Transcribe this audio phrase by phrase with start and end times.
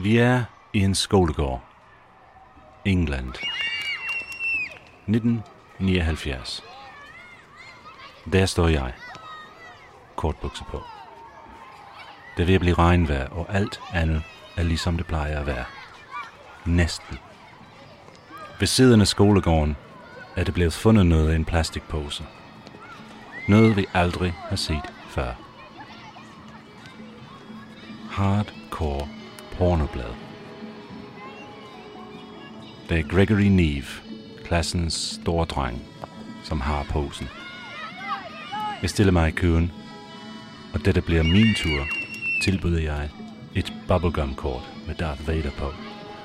[0.00, 1.62] Vi er i en skolegård.
[2.84, 3.34] England.
[5.08, 6.64] 1979.
[8.32, 8.92] Der står jeg.
[10.16, 10.82] Kortbukser på.
[12.36, 14.22] Det vil blive regnvejr, og alt andet
[14.56, 15.64] er ligesom det plejer at være.
[16.64, 17.18] Næsten.
[18.58, 19.76] Ved siden af skolegården
[20.36, 22.24] er det blevet fundet noget i en plastikpose.
[23.48, 25.32] Noget vi aldrig har set før.
[28.10, 29.17] Hardcore
[29.58, 30.14] pornoblad.
[32.88, 33.84] Det er Gregory Neve,
[34.44, 35.82] klassens store dreng,
[36.44, 37.28] som har posen.
[38.82, 39.72] Jeg stiller mig i køen,
[40.74, 41.86] og da det bliver min tur,
[42.42, 43.10] tilbyder jeg
[43.54, 45.72] et bubblegum-kort med Darth Vader på,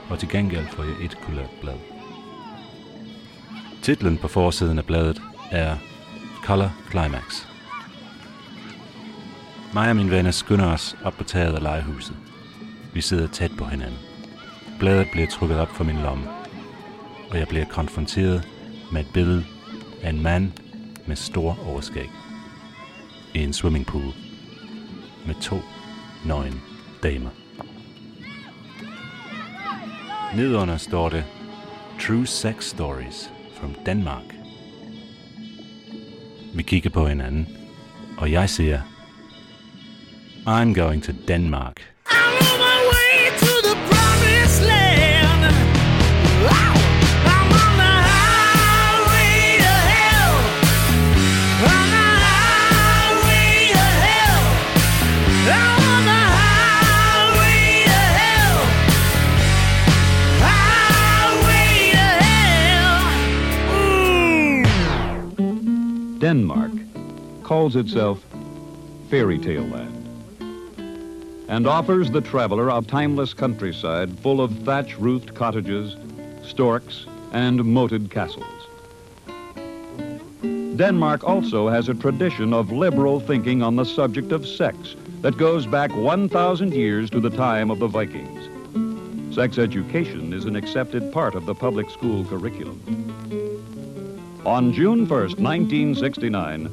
[0.10, 1.78] og til gengæld får jeg et kulørt blad.
[3.82, 5.78] Titlen på forsiden af bladet er
[6.44, 7.46] Color Climax.
[9.74, 12.16] Mig og min venner skynder os op på taget af legehuset.
[12.94, 14.00] Vi sidder tæt på hinanden.
[14.80, 16.30] Bladet bliver trukket op for min lomme,
[17.30, 18.48] og jeg bliver konfronteret
[18.92, 19.46] med et billede
[20.04, 20.52] af en mand
[21.06, 22.10] med stor overskæg
[23.34, 24.14] i en swimmingpool
[25.26, 25.60] med to
[26.26, 26.60] nøgne
[27.04, 27.30] damer.
[30.36, 31.26] Nedunder står det
[32.00, 34.36] True Sex Stories from Denmark.
[36.54, 37.48] Vi kigger på hinanden,
[38.18, 38.82] og jeg siger,
[40.48, 41.93] I'm going to Denmark.
[66.24, 66.72] Denmark
[67.44, 68.24] calls itself
[69.10, 70.08] Fairy Tale Land
[71.50, 75.98] and offers the traveler a timeless countryside full of thatch-roofed cottages,
[76.42, 78.46] storks, and moated castles.
[80.42, 85.66] Denmark also has a tradition of liberal thinking on the subject of sex that goes
[85.66, 89.36] back 1,000 years to the time of the Vikings.
[89.36, 92.80] Sex education is an accepted part of the public school curriculum.
[94.46, 96.70] On June 1st, 1969,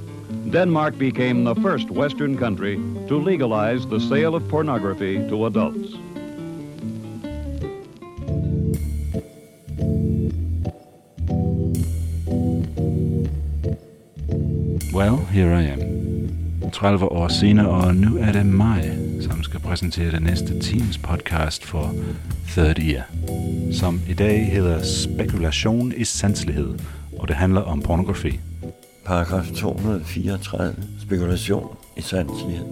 [0.50, 2.74] Denmark became the first Western country
[3.06, 5.94] to legalize the sale of pornography to adults.
[14.92, 16.70] Well, here I am.
[16.72, 21.64] 30 år senere, og nu er det mig, som skal præsentere det næste teams podcast
[21.64, 21.94] for
[22.54, 23.02] 30 Year,
[23.72, 26.74] som i dag hedder Spekulation i sanselighed,
[27.20, 28.40] og det handler om pornografi.
[29.04, 32.66] Paragraf 234, spekulation i sanselighed.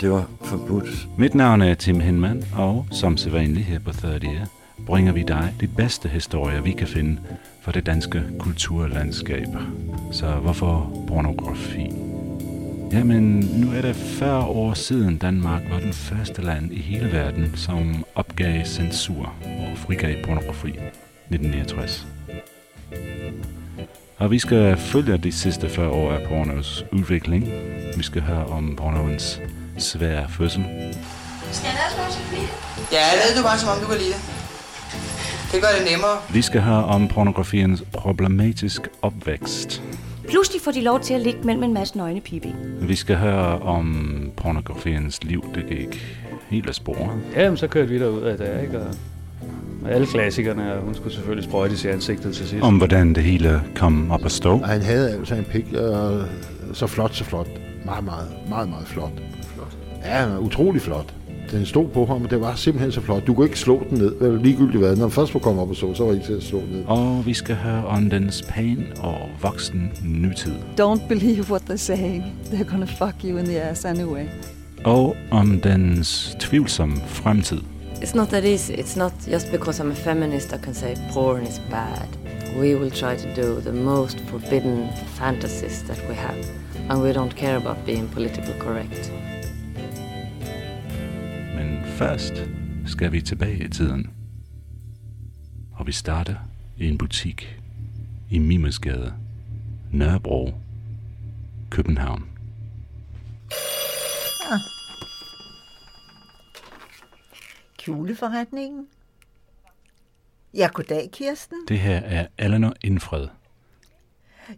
[0.00, 1.08] Det var forbudt.
[1.18, 4.46] Mit navn er Tim Hinman, og som sædvanligt her på 30 Year,
[4.86, 7.18] bringer vi dig de bedste historier, vi kan finde
[7.62, 9.46] for det danske kulturlandskab.
[10.12, 11.90] Så hvorfor pornografi?
[12.92, 17.52] Jamen, nu er det 40 år siden Danmark var den første land i hele verden,
[17.56, 22.06] som opgav censur og frigav pornografi 1969.
[24.24, 27.48] Og vi skal følge de sidste 40 år af pornos udvikling.
[27.96, 29.40] Vi skal høre om pornoens
[29.78, 30.64] svære fødsel.
[31.52, 31.76] Skal jeg
[32.30, 32.48] lide det?
[32.92, 34.20] Ja, lad du bare, som om du kan lide det.
[35.52, 36.16] Det gør det nemmere.
[36.32, 39.82] Vi skal høre om pornografiens problematisk opvækst.
[40.28, 42.48] Pludselig får de lov til at ligge mellem en masse nøgne pibe.
[42.80, 46.18] Vi skal høre om pornografiens liv, det gik
[46.50, 47.22] helt af sporet.
[47.36, 48.80] Jamen, så kørte vi derud af der, ikke?
[48.80, 48.94] Og
[49.90, 52.64] Alle klassikerne, og hun skulle selvfølgelig sprøjtes i ansigtet til sidst.
[52.64, 54.52] Om hvordan det hele kom op at stå.
[54.52, 55.80] Og han havde altså en pik, øh,
[56.72, 57.48] så flot, så flot.
[57.84, 59.12] Meget, meget, meget, meget flot.
[59.54, 59.76] flot.
[60.04, 61.14] Ja, utrolig flot.
[61.50, 63.26] Den stod på ham, og det var simpelthen så flot.
[63.26, 64.96] Du kunne ikke slå den ned, vel, ligegyldigt hvad.
[64.96, 66.60] Når den først var kommet op og så, så var det ikke til at slå
[66.60, 66.84] den ned.
[66.84, 70.52] Og vi skal høre om dens pæn og voksen nutid.
[70.80, 72.24] Don't believe what they're saying.
[72.44, 74.24] They're gonna fuck you in the ass anyway.
[74.84, 77.60] Og om dens tvivlsomme fremtid.
[78.04, 78.74] It's not that easy.
[78.74, 82.08] It's not just because I'm a feminist I can say porn is bad.
[82.54, 86.36] We will try to do the most forbidden fantasies that we have.
[86.90, 89.10] And we don't care about being politically correct.
[91.54, 92.32] Men først
[92.86, 94.10] skal vi tilbage i tiden.
[95.72, 96.36] Og vi starter
[96.76, 97.58] i en butik
[98.30, 99.12] i Mimesgade,
[99.90, 100.54] Nørrebro,
[101.70, 102.24] København.
[104.50, 104.83] Ah.
[107.84, 108.86] Kjoleforretningen.
[110.54, 111.56] Ja, goddag, Kirsten.
[111.68, 113.28] Det her er Eleanor Indfred.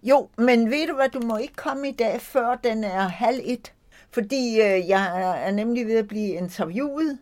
[0.03, 3.41] Jo, men ved du hvad, du må ikke komme i dag, før den er halv
[3.45, 3.73] et.
[4.11, 7.19] Fordi øh, jeg er nemlig ved at blive interviewet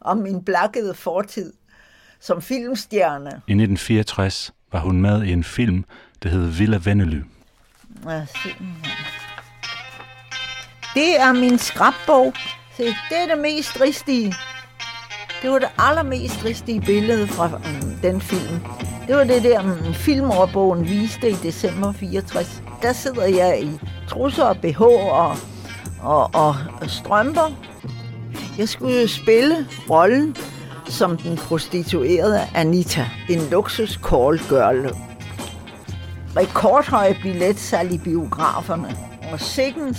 [0.00, 1.52] om min blakkede fortid
[2.20, 3.30] som filmstjerne.
[3.30, 5.84] I 1964 var hun med i en film,
[6.22, 7.22] der hed Villa Vennely.
[8.06, 8.26] Ja,
[10.94, 12.34] det er min skrabbog.
[12.76, 14.34] Se, det er det mest dristige.
[15.42, 18.60] Det var det allermest dristige billede fra um, den film.
[19.06, 22.62] Det var det der, mm, um, filmårbogen viste i december 64.
[22.82, 25.36] Der sidder jeg i trusser og BH og,
[26.02, 26.56] og, og
[26.86, 27.52] strømper.
[28.58, 30.36] Jeg skulle spille rollen
[30.88, 33.06] som den prostituerede Anita.
[33.28, 34.94] En luksus call girl.
[36.36, 38.96] Rekordhøje billetsalg i biograferne.
[39.32, 39.94] Og sikken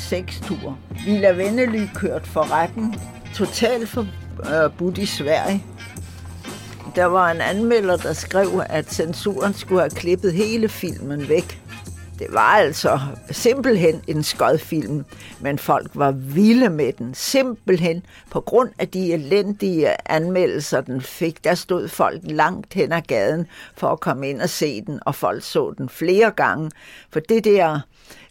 [0.47, 2.95] tur Villa Vennely kørt for retten.
[3.33, 3.89] Totalt
[4.45, 5.63] Øh, forbudt i Sverige.
[6.95, 11.61] Der var en anmelder, der skrev, at censuren skulle have klippet hele filmen væk.
[12.19, 12.99] Det var altså
[13.31, 15.05] simpelthen en skodfilm,
[15.39, 17.13] men folk var vilde med den.
[17.13, 21.43] Simpelthen på grund af de elendige anmeldelser, den fik.
[21.43, 25.15] Der stod folk langt hen ad gaden for at komme ind og se den, og
[25.15, 26.71] folk så den flere gange.
[27.11, 27.79] For det der,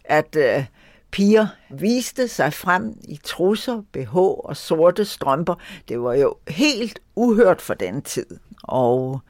[0.05, 0.63] at øh,
[1.11, 5.55] piger viste sig frem i trusser, BH og sorte strømper,
[5.89, 8.25] det var jo helt uhørt for den tid.
[8.63, 9.21] Og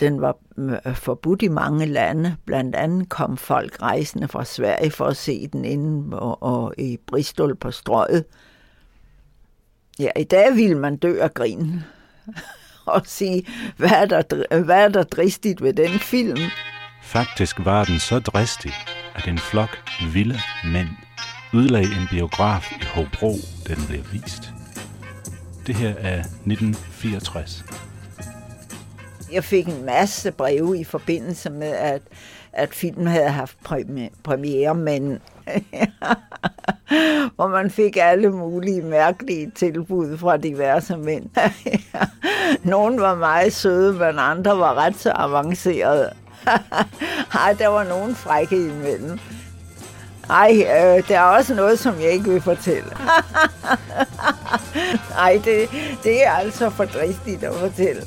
[0.00, 2.36] den var øh, forbudt i mange lande.
[2.44, 6.98] Blandt andet kom folk rejsende fra Sverige for at se den inde og, og i
[7.06, 8.24] Bristol på strøget.
[9.98, 11.80] Ja, i dag ville man dø af grin
[12.86, 13.46] og sige,
[13.76, 16.38] hvad er, der, hvad er der dristigt ved den film?
[17.02, 18.72] Faktisk var den så dristig,
[19.14, 19.78] at en flok
[20.12, 20.88] vilde mænd
[21.54, 23.34] ødelagde en biograf i Hobro,
[23.68, 24.52] da den blev vist.
[25.66, 27.64] Det her er 1964.
[29.32, 32.02] Jeg fik en masse breve i forbindelse med, at,
[32.52, 33.56] at filmen havde haft
[34.22, 35.18] premiere, men
[37.36, 41.30] hvor man fik alle mulige mærkelige tilbud fra diverse mænd.
[42.70, 46.10] Nogle var meget søde, men andre var ret så avancerede.
[47.44, 49.18] Ej, der var nogen frække imellem.
[50.30, 52.90] Ej, øh, der er også noget, som jeg ikke vil fortælle.
[55.24, 55.70] Ej, det,
[56.04, 58.02] det er altså for dristigt at fortælle.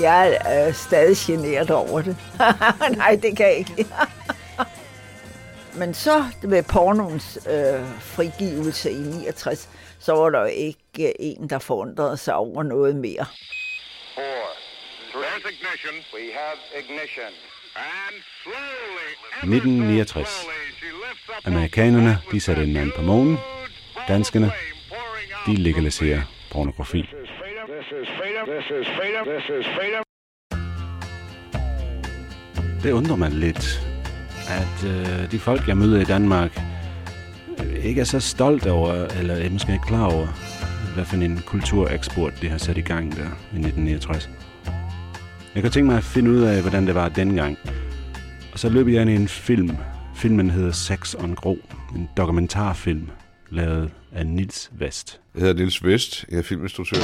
[0.00, 2.16] Jeg er øh, stadig generet over det.
[2.96, 3.86] Nej, det kan jeg ikke.
[5.80, 9.68] Men så med pornoens øh, frigivelse i 69,
[9.98, 13.26] så var der jo ikke en, der forundrede sig over noget mere.
[14.14, 14.48] Four,
[15.12, 15.94] three, ignition.
[16.14, 17.47] We have ignition.
[19.42, 20.46] 1969.
[21.44, 23.36] Amerikanerne de satte en mand på månen.
[24.08, 24.50] Danskerne
[25.46, 26.20] de legaliserer
[26.52, 27.04] pornografi.
[32.82, 33.80] Det undrer mig lidt,
[34.48, 36.60] at øh, de folk, jeg møder i Danmark,
[37.82, 40.26] ikke er så stolt over, eller er måske ikke klar over,
[40.94, 44.30] hvad for en kultureksport de har sat i gang der i 1969.
[45.54, 47.58] Jeg kan tænke mig at finde ud af, hvordan det var dengang.
[48.52, 49.76] Og så løb jeg ind i en film.
[50.16, 51.58] Filmen hedder Sex on Gro.
[51.96, 53.08] En dokumentarfilm,
[53.50, 55.20] lavet af Nils Vest.
[55.34, 56.24] Jeg hedder Nils Vest.
[56.30, 56.98] Jeg er filminstruktør.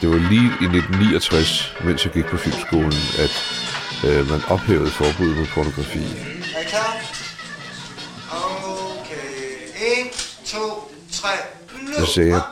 [0.00, 2.92] Det var lige i 1969, mens jeg gik på filmskolen,
[3.24, 3.34] at
[4.06, 5.98] øh, man ophævede forbuddet mod pornografi.
[6.56, 6.92] Er I klar?
[9.00, 9.26] Okay.
[10.06, 10.58] 1, 2,
[11.12, 11.28] 3.
[11.98, 12.42] Så sagde jeg,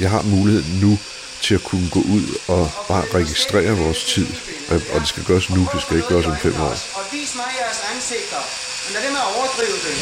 [0.00, 0.98] jeg har muligheden nu
[1.42, 4.28] til at kunne gå ud og bare registrere vores tid.
[4.92, 6.74] Og det skal gøres nu, det skal ikke gøres om fem år.
[6.98, 8.42] Og vis mig jeres ansigter.
[8.84, 9.94] Men lad det med at overdrive det.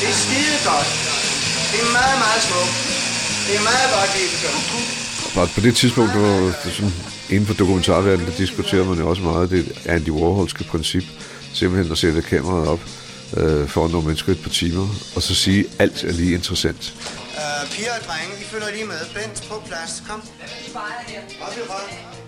[0.00, 0.88] Det er skide godt.
[1.72, 2.76] Det er meget, meget smukt.
[3.46, 6.94] Det er meget godt, det er Og på det tidspunkt, der var det sådan,
[7.30, 11.04] inden for dokumentarverdenen, der diskuterer man jo også meget det Andy Warholske princip.
[11.52, 12.80] Simpelthen at sætte kameraet op
[13.36, 16.94] øh, for nogle mennesker et par timer, og så sige, alt er lige interessant.
[17.34, 19.00] Uh, piger og drenge, I følger lige med.
[19.14, 20.02] Bent på plads.
[20.08, 20.20] Kom.
[21.46, 22.24] Op i røven.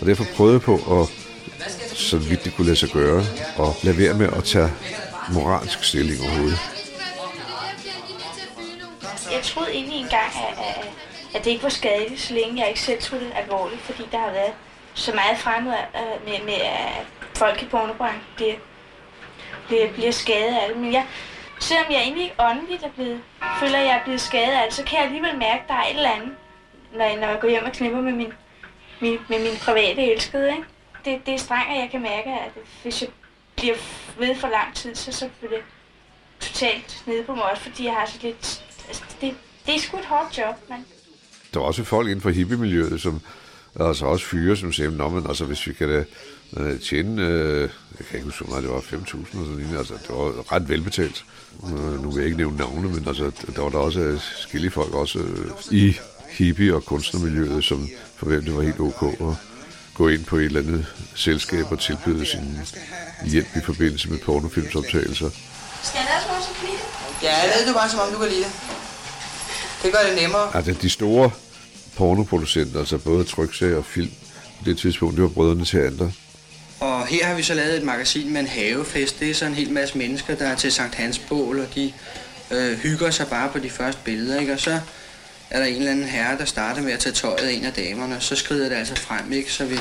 [0.00, 1.08] Og derfor prøvede jeg på at,
[1.96, 3.24] så vidt det kunne lade sig gøre,
[3.56, 4.72] og lade være med at tage
[5.32, 6.58] moralsk stilling overhovedet.
[9.32, 10.88] Jeg troede egentlig engang, at, at,
[11.34, 14.18] at det ikke var skadeligt, så længe jeg ikke selv tog det alvorligt, fordi der
[14.18, 14.52] har været
[14.94, 15.74] så meget fremmed
[16.24, 18.54] med, med at folk i pornobranchen bliver,
[19.66, 20.76] bliver, bliver skadet af det.
[20.76, 21.06] Men jeg,
[21.60, 23.20] selvom jeg egentlig ikke åndeligt er blevet,
[23.60, 25.74] føler, at jeg er blevet skadet af det, så kan jeg alligevel mærke, at der
[25.74, 26.32] er et eller andet,
[26.96, 28.32] når, jeg, når jeg går hjem og knipper med min,
[29.00, 30.48] min, med min private elskede.
[30.50, 30.64] Ikke?
[31.04, 33.10] Det, det er strengt, at jeg kan mærke, at hvis jeg
[33.56, 33.74] bliver
[34.18, 35.62] ved for lang tid, så, så bliver det
[36.40, 38.62] totalt nede på mig også, fordi jeg har så lidt...
[38.88, 39.34] Altså, det,
[39.66, 40.86] det er sgu et hårdt job, men...
[41.54, 43.20] Der var også folk inden for hippie-miljøet, som
[43.80, 46.04] altså også fyre, som siger, Nå, men altså, hvis vi kan da
[46.56, 47.60] øh, tjene, øh,
[47.98, 50.68] jeg kan ikke huske, hvor meget det var, 5.000 og sådan altså, det var ret
[50.68, 51.24] velbetalt.
[51.64, 54.94] Øh, nu vil jeg ikke nævne navne, men altså, der var der også skille folk
[54.94, 55.96] også øh, i
[56.28, 59.34] hippie- og kunstnermiljøet, som for hvem det var helt ok at
[59.94, 62.58] gå ind på et eller andet selskab og tilbyde sin
[63.24, 65.30] hjælp i forbindelse med pornofilmsoptagelser.
[65.82, 66.76] Skal jeg også også lide
[67.22, 68.52] Ja, lad du bare, som om du kan lide det.
[69.82, 70.56] Det gør det nemmere.
[70.56, 71.30] Altså, de store
[71.96, 74.10] pornoproducenter, altså både tryksager og film,
[74.58, 76.12] på det tidspunkt, det var brødrene til andre.
[76.80, 79.20] Og her har vi så lavet et magasin med en havefest.
[79.20, 81.92] Det er så en hel masse mennesker, der er til Sankt Hans bål, og de
[82.50, 84.52] øh, hygger sig bare på de første billeder, ikke?
[84.52, 84.80] Og så
[85.50, 87.72] er der en eller anden herre, der starter med at tage tøjet af en af
[87.72, 89.52] damerne, og så skrider det altså frem, ikke?
[89.52, 89.78] Så vi,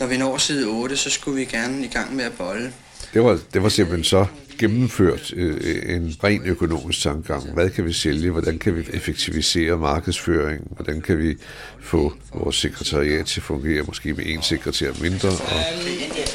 [0.00, 2.72] når vi når side 8, så skulle vi gerne i gang med at bolle.
[3.14, 4.26] Det var, det var simpelthen så
[4.58, 7.52] gennemført øh, en ren økonomisk tankegang.
[7.52, 8.30] Hvad kan vi sælge?
[8.30, 10.66] Hvordan kan vi effektivisere markedsføringen?
[10.70, 11.36] Hvordan kan vi
[11.80, 15.28] få vores sekretariat til at fungere måske med en sekretær mindre?
[15.28, 15.60] Og...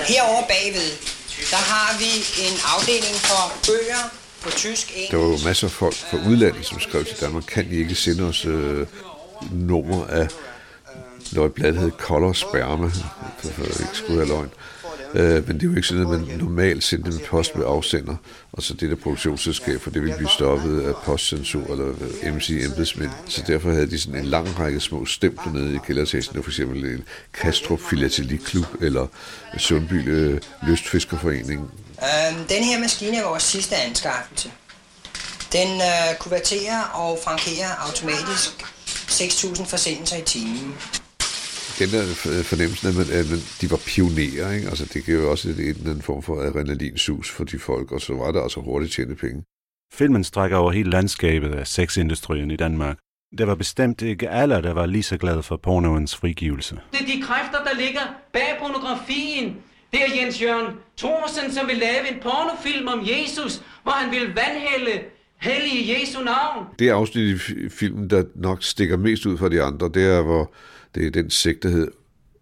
[0.07, 0.89] Herovre bagved,
[1.51, 2.11] der har vi
[2.47, 4.03] en afdeling for bøger
[4.41, 7.67] på tysk, Der var jo masser af folk fra udlandet, som skrev til Danmark, kan
[7.71, 8.88] I ikke sende os øh,
[9.51, 10.27] nummer af
[11.31, 12.89] når et blad hed Color Sperma,
[13.39, 14.49] for at ikke skulle have løgn.
[15.13, 18.16] Øh, men det er jo ikke sådan, at man normalt sendte med post med afsender,
[18.51, 21.94] og så det der produktionsselskab, for det ville blive stoppet af postcensur eller
[22.34, 23.12] MC embedsmænd.
[23.28, 26.86] Så derfor havde de sådan en lang række små stempler nede i kældertagen, for eksempel
[26.86, 29.08] en Kastrup Filateliklub eller
[29.58, 31.72] Sundby øh, Lystfiskerforening.
[32.01, 34.51] Øhm, den her maskine er vores sidste anskaffelse.
[35.51, 38.50] Den øh, kuverterer og frankerer automatisk
[39.10, 40.75] 6.000 forsendelser i timen
[41.79, 42.03] den der
[42.43, 44.67] fornemmelse, at, man, at de var pionerer, ikke?
[44.67, 48.01] Altså, det giver jo også en eller anden form for adrenalinsus for de folk, og
[48.01, 49.43] så var der altså hurtigt tjene penge.
[49.93, 52.98] Filmen strækker over hele landskabet af sexindustrien i Danmark.
[53.38, 56.79] Det var bestemt ikke alle, der var lige så glade for pornoens frigivelse.
[56.91, 58.01] Det er de kræfter, der ligger
[58.33, 59.55] bag pornografien.
[59.91, 64.27] Det er Jens Jørgen Thorsen, som vil lave en pornofilm om Jesus, hvor han vil
[64.27, 65.03] vandhælde
[65.41, 66.65] hellige Jesu navn.
[66.79, 70.53] Det afsnit i filmen, der nok stikker mest ud fra de andre, det er, hvor
[70.96, 71.91] det er den sigt, der hedder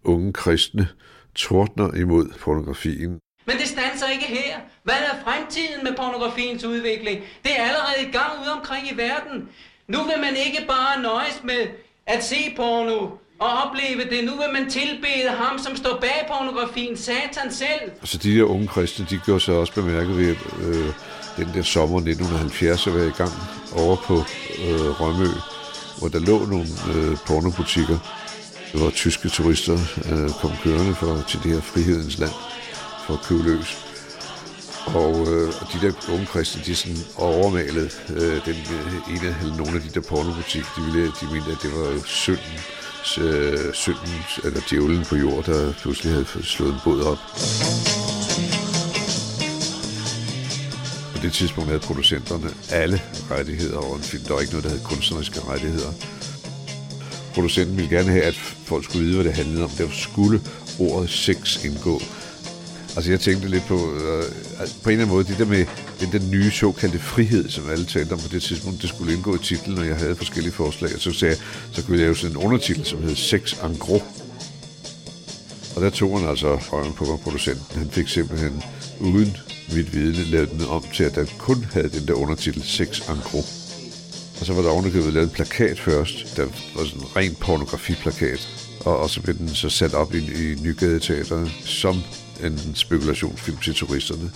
[0.03, 0.87] Unge Kristne
[1.35, 3.19] tordner imod pornografien.
[3.45, 4.57] Men det standser ikke her.
[4.83, 7.17] Hvad er fremtiden med pornografiens udvikling?
[7.43, 9.49] Det er allerede i gang ude omkring i verden.
[9.87, 11.61] Nu vil man ikke bare nøjes med
[12.05, 12.99] at se porno
[13.39, 14.23] og opleve det.
[14.25, 17.91] Nu vil man tilbede ham, som står bag pornografien, satan selv.
[18.01, 20.93] Altså de der unge kristne, de gjorde sig også bemærket ved øh,
[21.37, 23.31] den der sommer 1970 at være i gang
[23.75, 24.15] over på
[24.67, 25.29] øh, Rømø,
[25.99, 27.97] hvor der lå nogle øh, pornobutikker
[28.73, 29.77] hvor tyske turister
[30.11, 32.31] øh, kom kørende for, til det her frihedens land
[33.05, 33.77] for at købe løs.
[34.85, 39.75] Og, øh, de der unge kristne, de sådan overmalede øh, den, øh, ene eller nogle
[39.75, 42.55] af de der pornobutikker, de, ville, de mente, at det var synden,
[43.17, 47.17] øh, synden, eller djævlen på jord, der pludselig havde slået en båd op.
[51.15, 54.23] På det tidspunkt havde producenterne alle rettigheder over en film.
[54.23, 55.91] Der var ikke noget, der hed kunstneriske rettigheder
[57.37, 59.69] producenten ville gerne have, at folk skulle vide, hvad det handlede om.
[59.69, 60.41] Derfor skulle
[60.79, 62.01] ordet sex indgå.
[62.95, 64.23] Altså jeg tænkte lidt på, øh,
[64.83, 65.65] på en eller anden måde, det der med
[65.99, 69.35] den der nye såkaldte frihed, som alle talte om på det tidspunkt, det skulle indgå
[69.35, 71.41] i titlen, og jeg havde forskellige forslag, og så sagde jeg,
[71.71, 74.01] så kunne jeg lave sådan en undertitel, som hed Sex en gros.
[75.75, 77.77] Og der tog han altså øjen på mig, producenten.
[77.77, 78.63] Han fik simpelthen
[78.99, 79.37] uden
[79.73, 83.21] mit vidne lavet den om til, at der kun havde den der undertitel Sex en
[83.23, 83.56] gros.
[84.39, 88.49] Og så var der ovenikøbet lavet en plakat først, der var sådan en ren pornografiplakat.
[88.85, 92.01] Og, og så blev den så sat op i, i Nygadeteateret som
[92.43, 94.31] en spekulationsfilm til turisterne.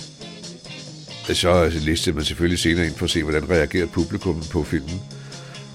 [1.34, 5.01] Så listede man selvfølgelig senere ind for at se, hvordan reagerede publikum på filmen.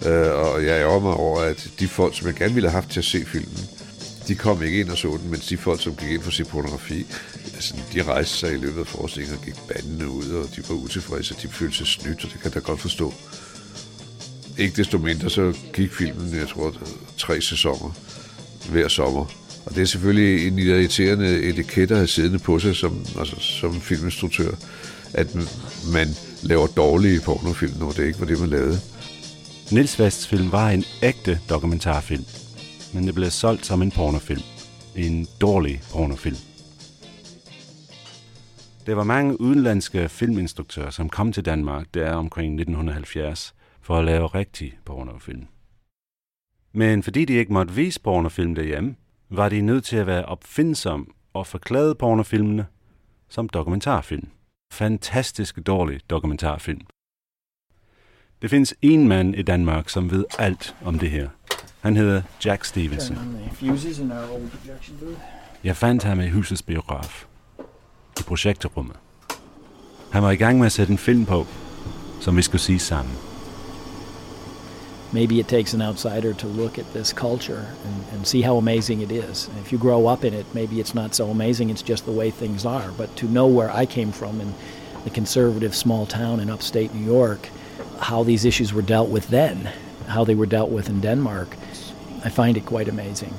[0.06, 2.92] Øh, og jeg ærger mig over, at de folk, som jeg gerne ville have haft
[2.92, 3.68] til at se filmen,
[4.28, 6.34] de kom ikke ind og så den, mens de folk, som gik ind for at
[6.34, 7.06] se pornografi,
[7.54, 10.74] altså, de rejste sig i løbet af forestillingen og gik bandene ud, og de var
[10.74, 13.14] utilfredse, og de følte sig snydt, og det kan jeg da godt forstå.
[14.58, 16.74] Ikke desto mindre, så gik filmen, jeg tror,
[17.16, 17.90] tre sæsoner
[18.70, 19.26] hver sommer.
[19.66, 23.80] Og det er selvfølgelig en irriterende etiket at have siddende på sig som, altså, som
[23.80, 24.50] filminstruktør,
[25.14, 25.34] at
[25.92, 26.08] man
[26.42, 28.80] laver dårlige pornofilm, når det ikke var det, man lavede.
[29.72, 32.24] Nils Vests film var en ægte dokumentarfilm,
[32.94, 34.42] men det blev solgt som en pornofilm.
[34.96, 36.36] En dårlig pornofilm.
[38.86, 43.54] Det var mange udenlandske filminstruktører, som kom til Danmark der omkring 1970
[43.86, 45.46] for at lave rigtig pornofilm.
[46.72, 48.96] Men fordi de ikke måtte vise pornofilm derhjemme,
[49.28, 52.66] var de nødt til at være opfindsom og forklade pornofilmene
[53.28, 54.28] som dokumentarfilm.
[54.72, 56.80] Fantastisk dårlig dokumentarfilm.
[58.42, 61.28] Det findes en mand i Danmark, som ved alt om det her.
[61.80, 63.16] Han hedder Jack Stevenson.
[65.64, 67.26] Jeg fandt ham i husets biograf.
[68.20, 68.96] I projekterummet.
[70.12, 71.46] Han var i gang med at sætte en film på,
[72.20, 73.25] som vi skulle sige sammen.
[75.12, 79.00] Maybe it takes an outsider to look at this culture and, and, see how amazing
[79.00, 79.48] it is.
[79.60, 82.30] If you grow up in it, maybe it's not so amazing, it's just the way
[82.30, 82.90] things are.
[82.92, 84.52] But to know where I came from in
[85.04, 87.48] the conservative small town in upstate New York,
[88.00, 89.72] how these issues were dealt with then,
[90.08, 91.56] how they were dealt with in Denmark,
[92.24, 93.32] I find it quite amazing.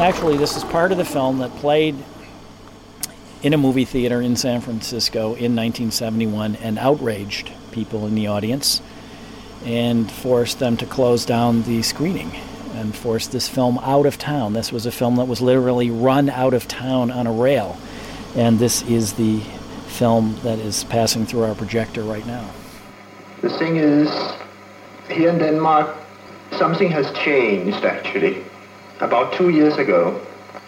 [0.00, 1.94] Actually, this is part of the film that played
[3.42, 8.82] in a movie theater in San Francisco in 1971 and outraged people in the audience
[9.64, 12.32] and forced them to close down the screening
[12.74, 14.52] and forced this film out of town.
[14.52, 17.78] This was a film that was literally run out of town on a rail.
[18.36, 19.40] And this is the
[19.88, 22.48] film that is passing through our projector right now.
[23.40, 24.08] The thing is,
[25.08, 25.96] here in Denmark,
[26.52, 28.44] something has changed actually.
[29.00, 30.20] About two years ago,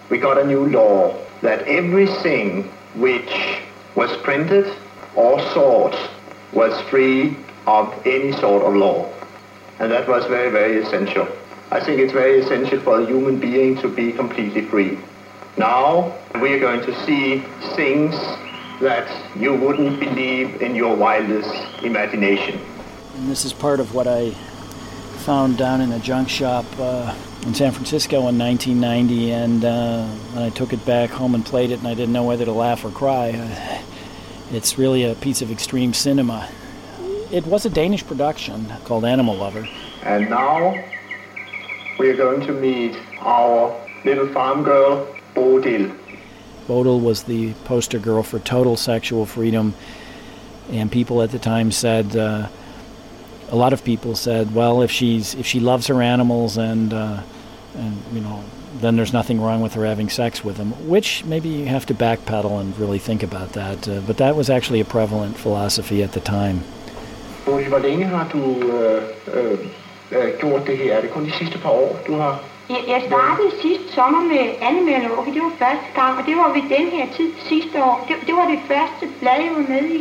[0.08, 3.60] we got a new law that everything which
[3.94, 4.72] was printed
[5.14, 5.96] or sought
[6.52, 9.12] was free of any sort of law.
[9.78, 11.28] And that was very, very essential.
[11.70, 14.98] I think it's very essential for a human being to be completely free.
[15.56, 17.40] Now we are going to see
[17.74, 18.14] things
[18.80, 22.60] that you wouldn't believe in your wildest imagination.
[23.16, 24.34] And this is part of what I
[25.12, 27.14] found down in a junk shop uh,
[27.46, 31.78] in San Francisco in 1990, and uh, I took it back home and played it,
[31.78, 33.30] and I didn't know whether to laugh or cry.
[33.30, 33.82] Uh,
[34.52, 36.48] it's really a piece of extreme cinema.
[37.30, 39.66] It was a Danish production called Animal Lover.
[40.02, 40.82] And now
[41.98, 45.96] we are going to meet our little farm girl, Bodil.
[46.66, 49.74] Bodil was the poster girl for total sexual freedom,
[50.70, 52.48] and people at the time said, uh,
[53.52, 57.22] a lot of people said, well, if she's if she loves her animals and uh,
[57.74, 58.42] and you know,
[58.80, 60.70] then there's nothing wrong with her having sex with them.
[60.88, 63.86] Which maybe you have to backpedal and really think about that.
[63.86, 66.58] Uh, but that was actually a prevalent philosophy at the time.
[67.44, 70.94] Bodil, hvor længe har du øh, øh, gjort det her?
[70.96, 75.26] Er det kun de sidste par år, du har Jeg startede sidste sommer med Animalog,
[75.34, 78.06] det var første gang, og det var ved den her tid sidste år.
[78.08, 80.00] Det, det var det første blad, jeg var med i.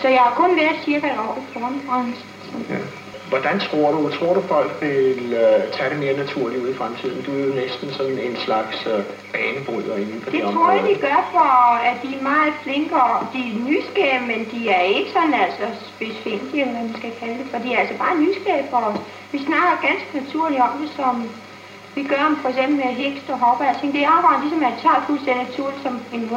[0.00, 2.31] Så jeg har kun været cirka et år i pornobranchen.
[2.70, 2.80] Ja.
[3.28, 7.22] Hvordan tror du, tror du folk vil uh, tage det mere naturligt ud i fremtiden?
[7.26, 10.82] Du er jo næsten sådan en slags uh, banebryder inden for det, det tror jeg,
[10.90, 11.52] de gør for,
[11.90, 15.66] at de er meget flinke, og de er nysgerrige, men de er ikke sådan altså
[15.90, 19.00] spidsfindige, man skal kalde det, for de er altså bare nysgerrige for os.
[19.32, 21.14] Vi snakker ganske naturligt om det, som
[21.94, 22.84] vi gør for eksempel med
[23.28, 23.64] og hopper.
[23.64, 26.28] Jeg tænker, det er ligesom at som en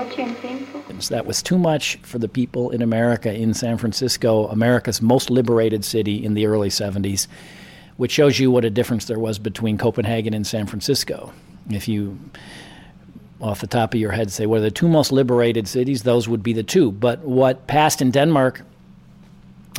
[0.41, 0.91] penge på.
[1.11, 5.83] That was too much for the people in America in San Francisco, America's most liberated
[5.83, 7.27] city in the early 70s,
[7.97, 11.31] which shows you what a difference there was between Copenhagen and San Francisco.
[11.69, 12.17] If you
[13.41, 16.29] off the top of your head say what are the two most liberated cities those
[16.29, 18.61] would be the two but what passed in denmark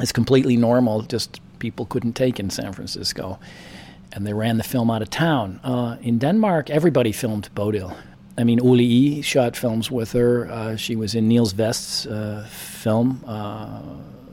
[0.03, 3.39] is completely normal just people couldn't take in san francisco
[4.12, 5.61] and they ran the film out of town.
[5.62, 7.95] Uh, in Denmark, everybody filmed Bodil.
[8.38, 9.23] I mean, Uli E.
[9.23, 10.51] shot films with her.
[10.51, 13.81] Uh, she was in Niels Vest's uh, film, uh,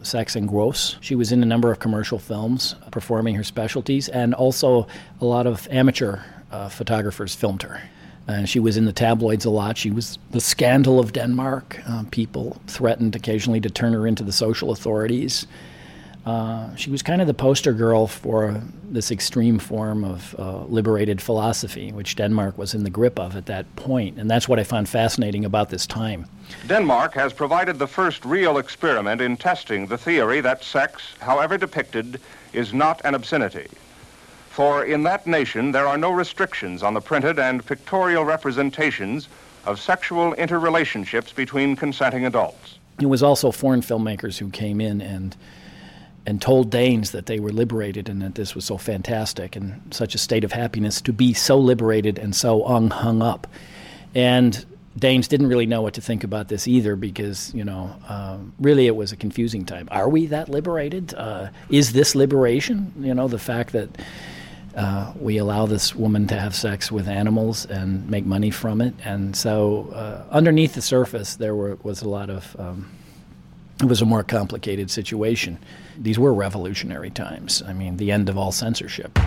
[0.01, 0.97] Sex and Gross.
[0.99, 4.88] She was in a number of commercial films performing her specialties, and also
[5.21, 6.19] a lot of amateur
[6.51, 7.81] uh, photographers filmed her.
[8.27, 9.77] Uh, she was in the tabloids a lot.
[9.77, 11.81] She was the scandal of Denmark.
[12.12, 15.45] people threatened occasionally to turn her into the social authorities.
[16.25, 21.21] Uh, she was kind of the poster girl for this extreme form of uh, liberated
[21.21, 24.17] philosophy, which Denmark was in the grip of at that point.
[24.17, 26.25] And that's what I found fascinating about this time.
[26.67, 32.21] Denmark has provided the first real experiment in testing the theory that sex, however depicted,
[32.53, 33.67] is not an obscenity.
[34.49, 39.27] For in that nation, there are no restrictions on the printed and pictorial representations
[39.65, 42.77] of sexual interrelationships between consenting adults.
[43.01, 45.36] It was also foreign filmmakers who came in and
[46.25, 50.15] and told Danes that they were liberated and that this was so fantastic and such
[50.15, 53.47] a state of happiness to be so liberated and so hung up.
[54.15, 54.65] And
[54.97, 58.88] Danes didn't really know what to think about this either because, you know, um, really
[58.88, 59.88] it was a confusing time.
[59.91, 61.13] Are we that liberated?
[61.13, 62.93] Uh, is this liberation?
[62.99, 63.89] You know, the fact that
[64.75, 68.93] uh, we allow this woman to have sex with animals and make money from it.
[69.03, 72.55] And so uh, underneath the surface, there were, was a lot of.
[72.57, 72.89] Um,
[73.81, 75.57] it was a more complicated situation.
[75.97, 77.62] These were revolutionary times.
[77.65, 79.17] I mean, the end of all censorship.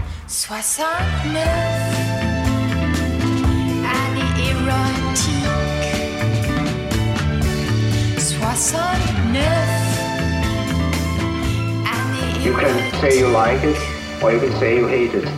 [12.46, 15.28] You can say you like it, or you can say you hate it.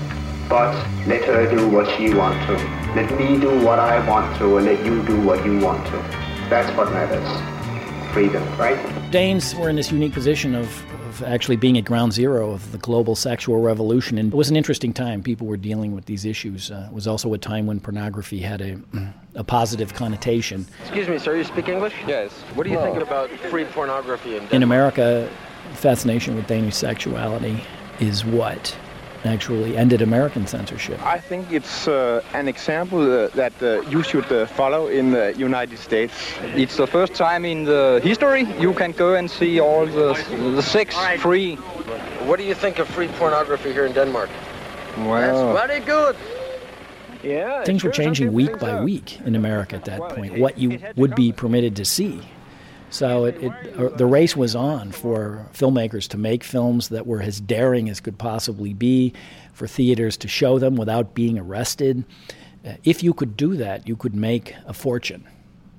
[0.49, 0.75] But
[1.07, 2.53] let her do what she wants to.
[2.95, 5.97] Let me do what I want to, and let you do what you want to.
[6.49, 7.58] That's what matters.
[8.13, 8.79] Freedom, right?
[9.11, 10.67] Danes were in this unique position of,
[11.09, 14.19] of actually being at ground zero of the global sexual revolution.
[14.19, 15.23] And it was an interesting time.
[15.23, 16.71] People were dealing with these issues.
[16.71, 18.81] Uh, it was also a time when pornography had a,
[19.35, 20.67] a positive connotation.
[20.83, 21.95] Excuse me, sir, you speak English?
[22.07, 22.33] Yes.
[22.55, 24.53] What are you thinking about free pornography in Denmark?
[24.55, 25.31] In America,
[25.75, 27.63] fascination with Danish sexuality
[28.01, 28.77] is what
[29.25, 31.01] actually ended American censorship.
[31.05, 35.35] I think it's uh, an example uh, that uh, you should uh, follow in the
[35.37, 36.15] United States.
[36.55, 40.15] It's the first time in the history you can go and see all the,
[40.55, 41.57] the sex free.
[42.27, 44.31] What do you think of free pornography here in Denmark?
[44.99, 46.17] Well, That's very good.
[47.23, 51.17] Yeah, Things were changing week by week in America at that point, what you would
[51.17, 52.21] be permitted to see.
[52.91, 57.21] So it, it, uh, the race was on for filmmakers to make films that were
[57.21, 59.13] as daring as could possibly be,
[59.53, 62.05] for theaters to show them without being arrested.
[62.65, 65.27] Uh, if you could do that, you could make a fortune.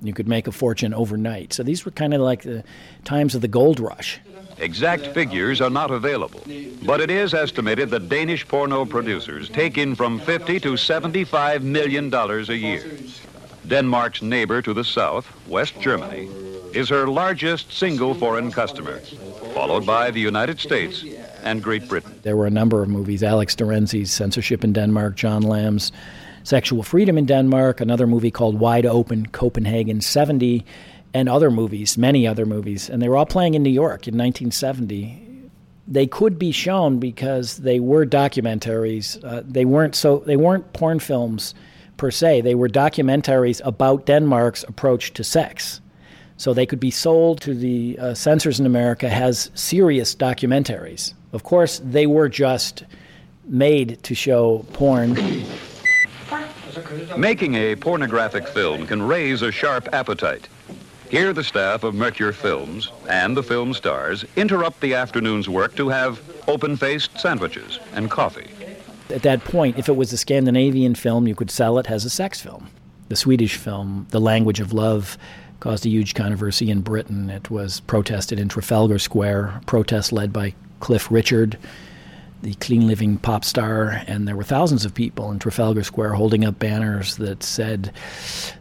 [0.02, 1.52] You could make a fortune overnight.
[1.52, 2.64] So these were kind of like the
[3.04, 4.20] times of the gold rush.
[4.58, 6.42] Exact figures are not available,
[6.82, 12.10] but it is estimated that Danish porno producers take in from 50 to 75 million
[12.10, 12.84] dollars a year.
[13.66, 16.28] Denmark's neighbor to the south, West Germany,
[16.72, 18.98] is her largest single foreign customer,
[19.54, 21.04] followed by the United States
[21.42, 22.18] and Great Britain.
[22.22, 25.92] There were a number of movies Alex de Renzi's Censorship in Denmark, John Lamb's
[26.42, 30.64] Sexual Freedom in Denmark, another movie called Wide Open Copenhagen 70,
[31.12, 32.88] and other movies, many other movies.
[32.88, 35.26] And they were all playing in New York in 1970.
[35.86, 39.22] They could be shown because they were documentaries.
[39.24, 41.54] Uh, they weren't so they weren't porn films
[42.00, 42.40] per se.
[42.40, 45.82] They were documentaries about Denmark's approach to sex.
[46.38, 51.12] So they could be sold to the uh, censors in America as serious documentaries.
[51.34, 52.84] Of course, they were just
[53.44, 55.14] made to show porn.
[57.18, 60.48] Making a pornographic film can raise a sharp appetite.
[61.10, 65.90] Here, the staff of Mercure Films and the film stars interrupt the afternoon's work to
[65.90, 68.48] have open faced sandwiches and coffee.
[69.10, 72.10] At that point, if it was a Scandinavian film, you could sell it as a
[72.10, 72.68] sex film.
[73.08, 75.18] The Swedish film, The Language of Love,
[75.58, 77.28] caused a huge controversy in Britain.
[77.28, 81.58] It was protested in Trafalgar Square, protest led by Cliff Richard,
[82.42, 86.44] the clean living pop star, and there were thousands of people in Trafalgar Square holding
[86.44, 87.92] up banners that said,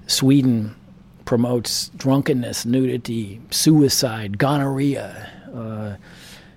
[0.08, 0.76] Sweden
[1.24, 5.30] promotes drunkenness, nudity, suicide, gonorrhea.
[5.54, 5.96] Uh,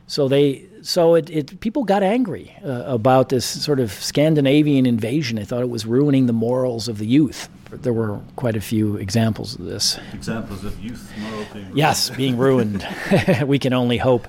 [0.07, 5.37] so they, so it, it people got angry uh, about this sort of Scandinavian invasion.
[5.37, 7.49] They thought it was ruining the morals of the youth.
[7.71, 9.99] There were quite a few examples of this.
[10.13, 11.79] Examples of youth morals being ruined.
[11.79, 12.87] Yes, being ruined.
[13.47, 14.29] we can only hope.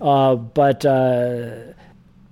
[0.00, 1.56] Uh, but uh,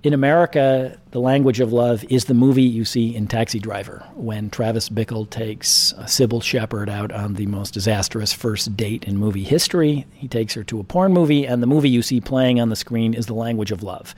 [0.03, 4.49] in America, The Language of Love is the movie you see in Taxi Driver when
[4.49, 10.05] Travis Bickle takes Sybil Shepherd out on the most disastrous first date in movie history.
[10.13, 12.75] He takes her to a porn movie, and the movie you see playing on the
[12.75, 14.13] screen is The Language of Love.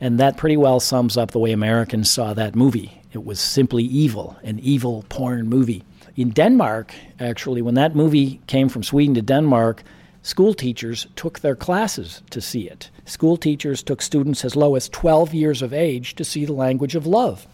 [0.00, 3.00] And that pretty well sums up the way Americans saw that movie.
[3.12, 5.82] It was simply evil, an evil porn movie.
[6.14, 9.82] In Denmark, actually, when that movie came from Sweden to Denmark,
[10.22, 12.90] school teachers took their classes to see it.
[13.04, 16.94] School teachers took students as low as 12 years of age to see the language
[16.94, 17.46] of love.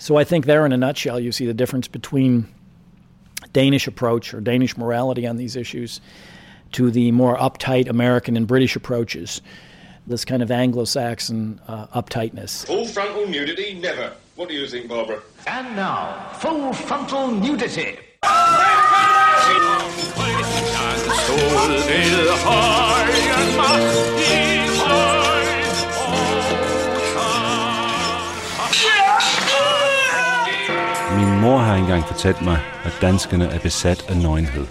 [0.00, 2.46] So I think there, in a nutshell, you see the difference between
[3.52, 6.00] Danish approach or Danish morality on these issues
[6.72, 9.42] to the more uptight American and British approaches.
[10.06, 12.66] this kind of Anglo-Saxon uh, uptightness.
[12.66, 14.12] Full frontal nudity, never.
[14.34, 15.22] What do you think, Barbara?
[15.46, 17.98] And now, full frontal nudity.
[31.16, 34.66] Min mor har engang fortalt mig, at danskerne er besat af nøgenhed.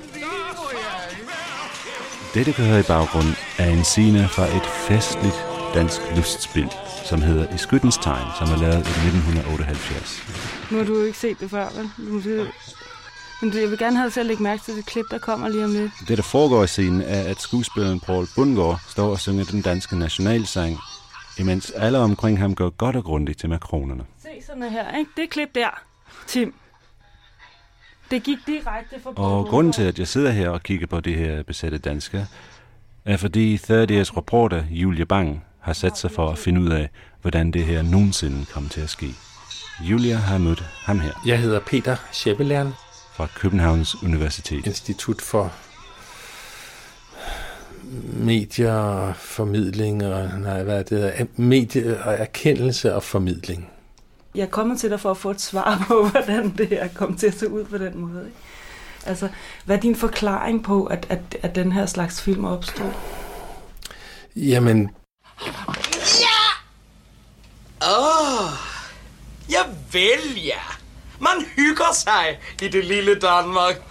[2.34, 6.70] Dette kan høre i baggrund er en scene fra et festligt dansk lystspil,
[7.06, 10.24] som hedder I Skyttens Tegn, som er lavet i 1978.
[10.72, 11.90] Nu har du jo ikke set det før, vel?
[12.24, 12.48] Du,
[13.42, 15.18] men det, jeg vil gerne have dig til at lægge mærke til det klip, der
[15.18, 15.92] kommer lige om lidt.
[16.08, 19.96] Det, der foregår i scenen, er, at skuespilleren Paul Bundgaard står og synger den danske
[20.00, 20.78] nationalsang,
[21.40, 24.04] imens alle omkring ham går godt og grundigt til makronerne.
[24.22, 25.12] Se sådan her, ikke?
[25.18, 25.82] Det klip der,
[26.28, 26.54] Tim.
[28.12, 31.16] Det gik direkte for Og grunden til, at jeg sidder her og kigger på det
[31.16, 32.26] her besatte dansker,
[33.06, 36.90] er fordi 30 Years reporter Julie Bang har sat sig for at finde ud af,
[37.22, 39.16] hvordan det her nogensinde kom til at ske.
[39.82, 41.12] Julia har mødt ham her.
[41.26, 42.74] Jeg hedder Peter Scheppelern.
[43.22, 44.66] Fra Københavns Universitet.
[44.66, 45.54] Institut for
[48.14, 53.70] medier, formidling og nej, hvad det er, medie og erkendelse og formidling.
[54.36, 57.18] Jeg er kommet til dig for at få et svar på, hvordan det her kom
[57.18, 58.26] til at se ud på den måde.
[58.26, 58.38] Ikke?
[59.06, 59.30] Altså,
[59.66, 62.92] hvad er din forklaring på, at, at, at den her slags film opstod?
[64.36, 64.90] Jamen...
[66.22, 66.42] Ja!
[67.82, 68.46] Åh!
[68.46, 68.52] Oh,
[69.50, 70.81] jeg vel, ja!
[71.22, 73.82] Man hygger sig i det lille Danmark.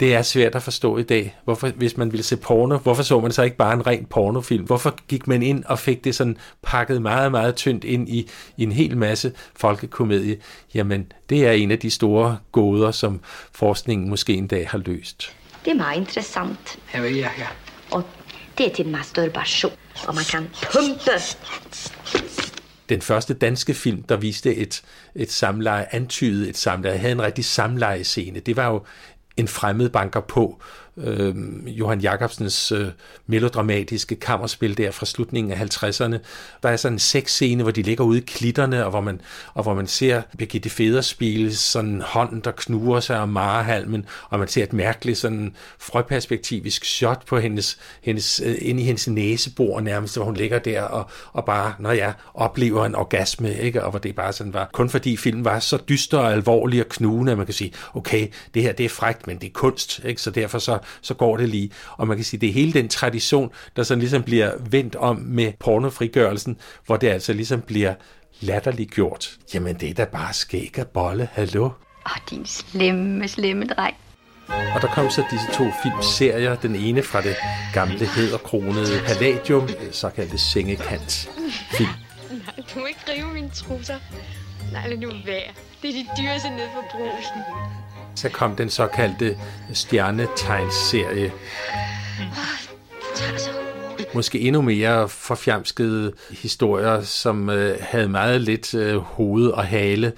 [0.00, 1.36] Det er svært at forstå i dag.
[1.44, 4.64] Hvorfor, hvis man ville se porno, hvorfor så man så ikke bare en ren pornofilm?
[4.64, 8.62] Hvorfor gik man ind og fik det sådan pakket meget, meget tyndt ind i, i
[8.62, 10.36] en hel masse folkekomedie?
[10.74, 13.20] Jamen, det er en af de store gåder, som
[13.52, 15.36] forskningen måske en dag har løst.
[15.64, 16.78] Det er meget interessant.
[16.94, 17.46] Ja, ja, ja.
[17.90, 18.02] Og
[18.58, 19.72] det er til masturbation,
[20.06, 21.10] og man kan pumpe.
[22.90, 24.82] Den første danske film, der viste et,
[25.14, 28.40] et samleje, antydede et samleje, havde en rigtig samlejescene.
[28.40, 28.82] Det var jo
[29.36, 30.62] en fremmed banker på.
[31.04, 31.34] Øh,
[31.66, 32.86] Johan Jacobsens øh,
[33.26, 36.18] melodramatiske kammerspil der fra slutningen af 50'erne.
[36.62, 39.20] Der er sådan en sexscene, hvor de ligger ude i klitterne, og hvor man,
[39.54, 44.48] og hvor man ser Birgitte Federspil, sådan hånden, der knuger sig om marehalmen, og man
[44.48, 50.16] ser et mærkeligt sådan frøperspektivisk shot på hendes, hendes, øh, ind i hendes næsebor nærmest,
[50.16, 53.84] hvor hun ligger der og, og bare, når jeg oplever en orgasme, ikke?
[53.84, 56.88] og hvor det bare sådan var, kun fordi filmen var så dyster og alvorlig og
[56.88, 60.00] knugende, at man kan sige, okay, det her det er frækt, men det er kunst,
[60.04, 60.22] ikke?
[60.22, 61.70] så derfor så, så går det lige.
[61.96, 65.16] Og man kan sige, det er hele den tradition, der sådan ligesom bliver vendt om
[65.16, 67.94] med pornofrigørelsen, hvor det altså ligesom bliver
[68.40, 69.36] latterligt gjort.
[69.54, 71.64] Jamen, det er da bare skæg og bolle, hallo?
[71.64, 71.72] Åh,
[72.04, 73.96] oh, din slemme, slemme dreng.
[74.74, 76.54] Og der kom så disse to filmserier.
[76.56, 77.36] Den ene fra det
[77.74, 81.30] gamle hedderkronede Palladium, såkaldte sengekant
[81.72, 81.90] film.
[82.30, 83.98] Nej, du må ikke rive mine trusser.
[84.72, 85.50] Nej, lad nu være.
[85.82, 87.40] Det er de dyreste nede på brusen.
[88.20, 89.36] Så kom den såkaldte
[89.72, 91.32] stjernetegnsserie.
[94.14, 100.12] Måske endnu mere forfjamskede historier, som øh, havde meget lidt øh, hoved og hale.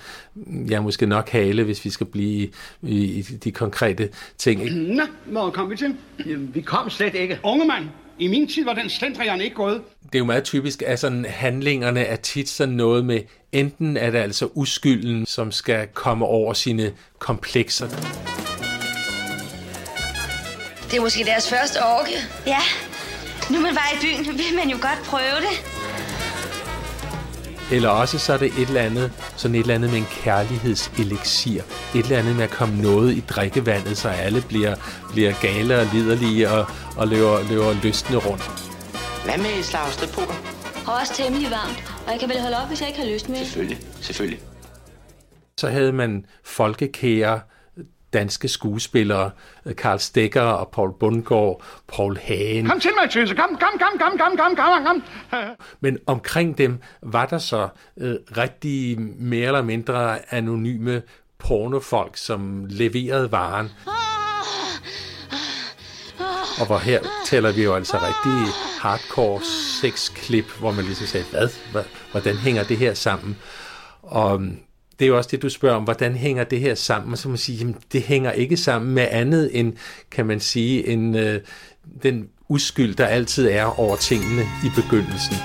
[0.47, 2.49] Ja, måske nok hale, hvis vi skal blive
[2.83, 4.65] i, i de konkrete ting.
[4.95, 5.97] Nå, hvor kom vi til?
[6.27, 7.39] Jamen, vi kom slet ikke.
[7.43, 7.85] Unge mand,
[8.19, 9.83] i min tid var den slendrian ikke gået.
[10.03, 13.21] Det er jo meget typisk, at sådan handlingerne er tit sådan noget med,
[13.53, 17.89] enten er det altså uskylden, som skal komme over sine komplekser.
[20.91, 22.13] Det er måske deres første orke.
[22.47, 22.61] Ja,
[23.51, 25.82] nu man var i byen, vil man jo godt prøve det.
[27.73, 31.63] Eller også så er det et eller andet, sådan et eller andet med en kærlighedseliksir.
[31.95, 34.75] Et eller andet med at komme noget i drikkevandet, så alle bliver,
[35.13, 38.43] bliver gale og liderlige og, og løber, løber lystende rundt.
[39.25, 40.35] Hvad med et slag strippoker?
[40.87, 43.29] Og også temmelig varmt, og jeg kan vel holde op, hvis jeg ikke har lyst
[43.29, 43.39] med.
[43.39, 44.41] Selvfølgelig, selvfølgelig.
[45.59, 47.41] Så havde man folkekære
[48.13, 49.31] danske skuespillere,
[49.77, 52.67] Karl Stegger og Paul Bundgaard, Paul Hagen.
[52.67, 53.35] Kom til mig, Tøse.
[53.35, 55.03] Kom, kom, kom, kom, kom, kom, kom, kom.
[55.81, 61.03] Men omkring dem var der så øh, rigtig mere eller mindre anonyme
[61.39, 63.71] pornofolk, som leverede varen.
[66.61, 69.41] Og hvor her taler vi jo altså rigtig hardcore
[69.81, 73.37] sexklip, hvor man ligesom sagde, hvad, hvordan hænger det her sammen?
[74.03, 74.43] Og
[75.03, 77.13] det er jo også det, du spørger om, hvordan hænger det her sammen?
[77.13, 79.73] Og så må man sige, jamen, det hænger ikke sammen med andet end,
[80.11, 81.41] kan man sige, en, øh,
[82.03, 85.37] den uskyld, der altid er over tingene i begyndelsen.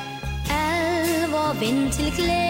[0.49, 2.46] Alvor, vind til glæde,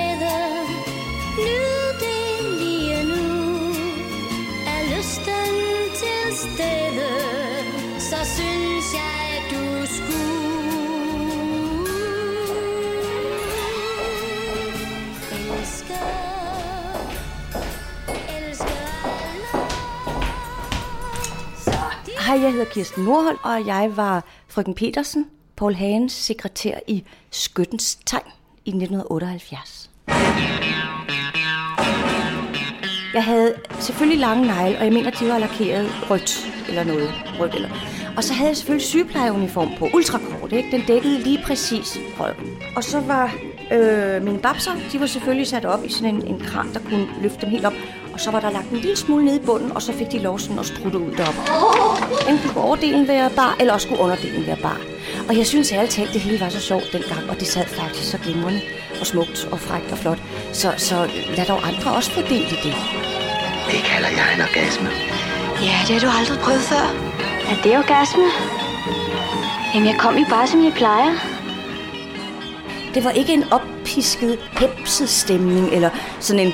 [22.27, 27.99] Hej, jeg hedder Kirsten Nordhold, og jeg var frøken Petersen, Paul Hagens sekretær i Skyttens
[28.05, 28.23] Tegn
[28.65, 29.89] i 1978.
[33.13, 37.09] Jeg havde selvfølgelig lange negle, og jeg mener, de var lakeret rødt eller noget.
[37.39, 37.69] Rødt eller.
[38.17, 40.71] Og så havde jeg selvfølgelig sygeplejeuniform på, ultrakort, ikke?
[40.71, 42.57] Den dækkede lige præcis røven.
[42.75, 43.33] Og så var
[43.71, 47.07] øh, mine babser, de var selvfølgelig sat op i sådan en, en kran, der kunne
[47.21, 47.73] løfte dem helt op.
[48.17, 50.19] Og så var der lagt en lille smule ned i bunden, og så fik de
[50.19, 51.41] lov sådan at strutte ud deroppe.
[52.29, 54.79] Enten kunne overdelen være bar, eller også skulle underdelen være bar.
[55.29, 58.11] Og jeg synes ærligt talt, det hele var så sjovt dengang, og det sad faktisk
[58.11, 58.61] så glimrende
[58.99, 60.17] og smukt og frækt og flot.
[60.53, 62.75] Så, så lad dog andre også få del i det.
[63.71, 64.89] Det kalder jeg en orgasme.
[65.67, 66.85] Ja, det har du aldrig prøvet før.
[67.51, 68.23] Er det orgasme?
[69.73, 71.11] Jamen, jeg kom jo bare, som jeg plejer.
[72.93, 76.53] Det var ikke en oppisket, hepset stemning, eller sådan en,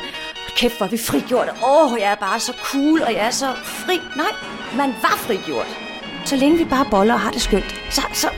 [0.57, 1.47] kæft, hvor er vi frigjort.
[1.49, 3.99] Åh, oh, jeg er bare så cool, og jeg er så fri.
[4.15, 4.31] Nej,
[4.77, 5.67] man var frigjort.
[6.25, 8.29] Så længe vi bare boller og har det skønt, så, så,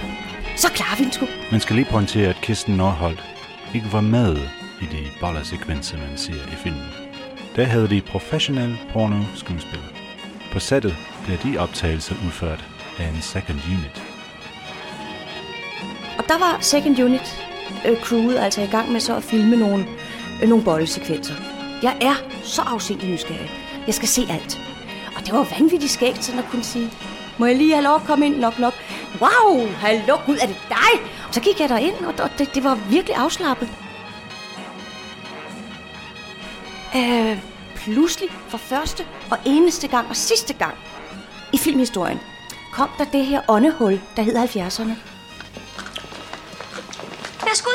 [0.56, 1.28] så klarer vi den sgu.
[1.52, 3.24] Man skal lige pointere, at Kirsten Nordholt
[3.74, 4.38] ikke var med
[4.82, 6.88] i de bollersekvenser, man ser i filmen.
[7.56, 9.90] Der havde de professionelle porno-skuespillere.
[10.52, 12.66] På sættet bliver de optagelser udført
[13.00, 14.04] af en second unit.
[16.18, 17.46] Og der var second unit
[17.88, 19.86] øh, crewet altså i gang med så at filme nogle,
[20.44, 21.55] øh, nogle bollesekvenser.
[21.84, 23.52] Jeg er så afsindig nysgerrig.
[23.88, 24.60] Jeg skal se alt.
[25.16, 26.92] Og det var vanvittigt skægt sådan at kunne sige,
[27.38, 28.36] må jeg lige have lov at komme ind?
[28.36, 28.74] Nok, nok.
[29.22, 31.12] Wow, hallo, gud, er det dig?
[31.32, 33.70] Så gik jeg derind, og og det, det var virkelig afslappet.
[36.96, 37.40] Øh,
[37.76, 40.78] pludselig for første og eneste gang og sidste gang
[41.54, 42.20] i filmhistorien
[42.74, 44.96] kom der det her åndehul, der hed 70'erne.
[47.46, 47.70] Værsgo.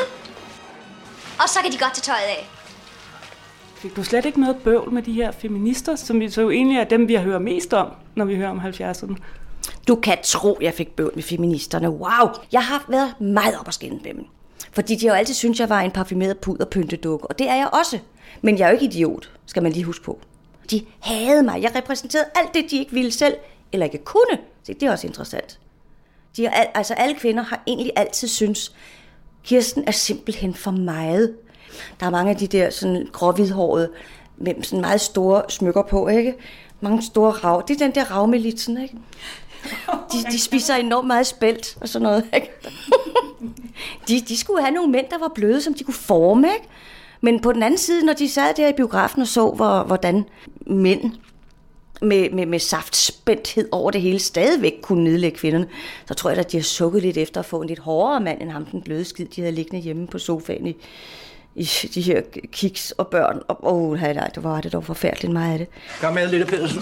[1.39, 2.60] Og så kan de godt tage tøjet af.
[3.81, 6.77] Fik du slet ikke noget bøvl med de her feminister, som vi så jo egentlig
[6.77, 9.15] er dem, vi har hørt mest om, når vi hører om 70'erne?
[9.87, 11.89] Du kan tro, jeg fik bøvl med feministerne.
[11.89, 12.29] Wow!
[12.51, 14.25] Jeg har været meget op at skænde med dem.
[14.71, 17.69] Fordi de har jo altid syntes, jeg var en parfumeret puderpyntedukke, og det er jeg
[17.79, 17.99] også.
[18.41, 20.19] Men jeg er jo ikke idiot, skal man lige huske på.
[20.71, 21.61] De havde mig.
[21.61, 23.33] Jeg repræsenterede alt det, de ikke ville selv,
[23.71, 24.37] eller ikke kunne.
[24.63, 25.59] Se, det er også interessant.
[26.37, 28.75] De har, al- altså alle kvinder har egentlig altid synes,
[29.43, 31.35] Kirsten er simpelthen for meget.
[31.99, 33.89] Der er mange af de der sådan gråhvidhårede,
[34.37, 36.33] med sådan meget store smykker på, ikke?
[36.81, 37.63] Mange store rav.
[37.67, 38.95] Det er den der ravmilitsen, ikke?
[40.11, 42.49] De, de spiser enormt meget spelt og sådan noget, ikke?
[44.07, 46.67] De, de skulle have nogle mænd, der var bløde, som de kunne forme, ikke?
[47.21, 50.25] Men på den anden side, når de sad der i biografen og så, hvor, hvordan
[50.67, 51.11] mænd
[52.01, 55.67] med, med, med saftspændthed over det hele stadigvæk kunne nedlægge kvinderne,
[56.05, 58.41] så tror jeg at de har sukket lidt efter at få en lidt hårdere mand,
[58.41, 60.75] end ham den bløde skid, de havde liggende hjemme på sofaen i,
[61.55, 63.41] i de her kiks og børn.
[63.47, 65.67] Og oh, nej, nej, det var det dog forfærdeligt meget af det.
[66.01, 66.81] Kom med, lille Pedersen.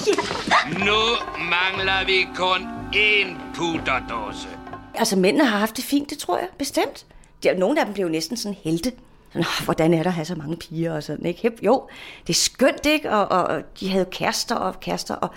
[0.80, 1.00] Nu
[1.40, 4.48] mangler vi kun én puderdåse.
[4.96, 7.06] Altså, mændene har haft det fint, det tror jeg, bestemt.
[7.44, 8.92] De, nogle af dem blev jo næsten sådan helte.
[9.34, 11.52] Sådan, "Åh, hvordan er der at have så mange piger og sådan, ikke?
[11.62, 11.88] Jo,
[12.28, 13.12] det er skønt, ikke?
[13.12, 15.30] Og, og, og de havde kærester og kærester, og...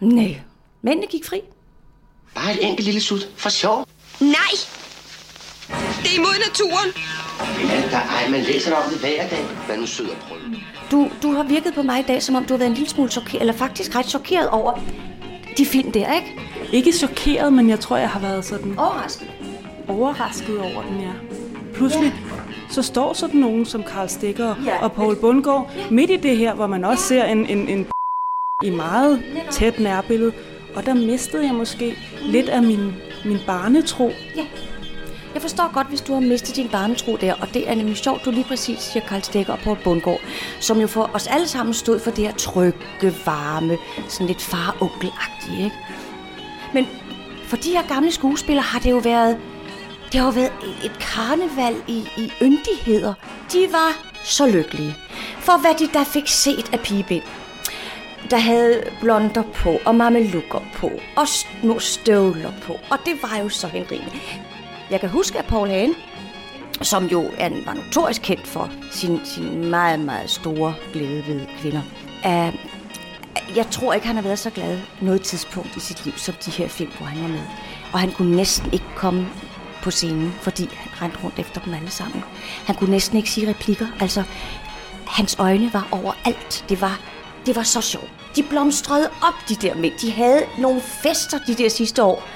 [0.00, 0.40] Nej,
[0.82, 1.40] mændene gik fri.
[2.34, 3.28] Bare et enkelt lille sut.
[3.36, 3.86] For sjov.
[4.20, 4.36] Nej!
[6.02, 6.88] Det er imod naturen.
[7.70, 9.44] Ja, der, ej, man læser om det hver dag.
[9.68, 10.38] Vær nu sød og prøv.
[10.90, 12.90] Du, du har virket på mig i dag, som om du har været en lille
[12.90, 14.80] smule chokeret, eller faktisk ret chokeret over
[15.58, 16.40] de film der, ikke?
[16.72, 18.78] Ikke chokeret, men jeg tror, jeg har været sådan...
[18.78, 19.30] Overrasket.
[19.88, 21.12] Overrasket over den, ja.
[21.74, 22.14] Pludselig
[22.70, 26.66] så står sådan nogen som Karl Stikker og Paul Bundgaard midt i det her, hvor
[26.66, 27.86] man også ser en, en, en
[28.64, 30.32] i meget tæt nærbillede.
[30.74, 34.12] Og der mistede jeg måske lidt af min, min barnetro.
[34.36, 34.42] Ja.
[35.34, 38.24] Jeg forstår godt, hvis du har mistet din barnetro der, og det er nemlig sjovt,
[38.24, 40.20] du lige præcis siger Karl Stikker og et Bundgaard,
[40.60, 43.76] som jo for os alle sammen stod for det her trygge, varme,
[44.08, 45.10] sådan lidt far onkel
[45.58, 45.76] ikke?
[46.74, 46.86] Men
[47.44, 49.38] for de her gamle skuespillere har det jo været,
[50.12, 50.52] det har jo været
[50.84, 53.14] et karneval i, i yndigheder.
[53.52, 54.94] De var så lykkelige
[55.38, 57.22] for, hvad de der fik set af pigebind
[58.30, 63.48] der havde blonder på, og mamelukker på, og små støvler på, og det var jo
[63.48, 64.20] så henrigende.
[64.92, 65.94] Jeg kan huske, at Paul Hagen,
[66.82, 71.82] som jo er, var notorisk kendt for sin, sin meget, meget store glæde ved kvinder,
[72.24, 72.54] uh,
[73.56, 76.50] jeg tror ikke, han har været så glad noget tidspunkt i sit liv, som de
[76.50, 77.42] her film, hvor han var med.
[77.92, 79.28] Og han kunne næsten ikke komme
[79.82, 82.24] på scenen, fordi han rendte rundt efter dem alle sammen.
[82.66, 83.86] Han kunne næsten ikke sige replikker.
[84.00, 84.22] Altså,
[85.06, 86.64] hans øjne var overalt.
[86.68, 87.00] Det var,
[87.46, 88.10] det var så sjovt.
[88.36, 89.92] De blomstrede op, de der mænd.
[90.02, 92.28] De havde nogle fester de der sidste år.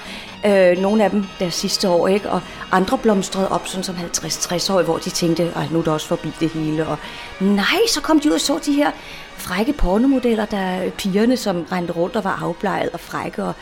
[0.45, 2.29] Øh, nogle af dem der sidste år, ikke?
[2.29, 5.93] Og andre blomstrede op sådan som 50-60 år, hvor de tænkte, at nu er det
[5.93, 6.87] også forbi det hele.
[6.87, 6.97] Og
[7.39, 8.91] nej, så kom de ud og så de her
[9.37, 13.53] frække pornomodeller, der pigerne, som rendte rundt og var afbleget og frække og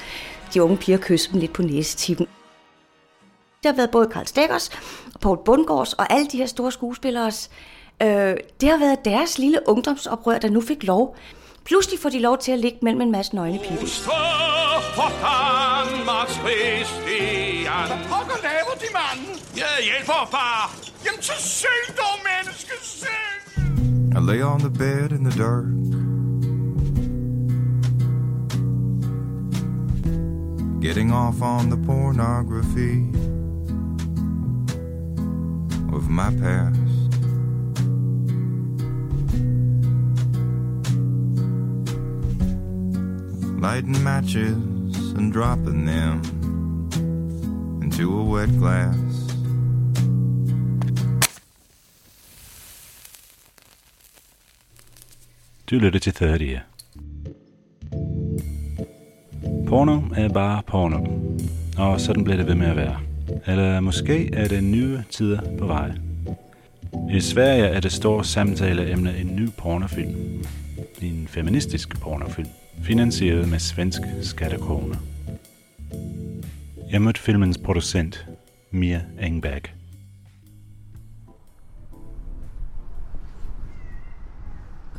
[0.53, 2.27] de unge piger kysse dem lidt på næsetippen.
[3.63, 4.69] Det har været både Karl Stegers
[5.13, 7.31] og Paul Bundgaards og alle de her store skuespillere.
[8.01, 11.15] Øh, det har været deres lille ungdomsoprør, der nu fik lov.
[11.63, 14.54] Pludselig får de lov til at ligge mellem en masse nøgne piger.
[14.95, 17.87] For Danmarks Christian.
[17.91, 19.21] Hvad pokker laver de, mand?
[19.55, 20.75] Jeg hjælper, far.
[21.05, 23.41] Jamen, så syng dog, menneske, syng!
[24.17, 25.65] I lay on the bed in the dark.
[30.81, 32.95] Getting off on the pornography
[35.95, 36.79] of my past.
[43.61, 44.74] Lighting matches
[45.17, 46.21] and dropping them
[47.83, 49.15] into a wet glass.
[55.69, 56.59] Du lytter til 30
[59.67, 60.99] Porno er bare porno,
[61.77, 62.99] og sådan bliver det ved med at være.
[63.47, 65.91] Eller måske er det nye tider på vej.
[67.11, 70.43] I Sverige er det store samtaleemne en ny pornofilm.
[71.01, 72.49] En feministisk pornofilm,
[72.83, 74.97] finansieret med svensk skattekroner.
[76.91, 78.25] Jeg mødte filmens producent,
[78.71, 79.61] Mia Engberg.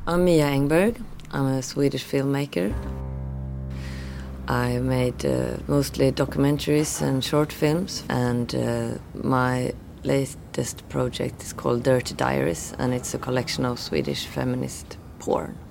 [0.09, 0.95] I'm Mia Engberg.
[1.33, 2.72] I'm a Swedish filmmaker.
[4.49, 9.72] I made uh, mostly documentaries and short films, and uh, my
[10.05, 15.66] latest project is called Dirty Diaries, and it's a collection of Swedish feminist porn.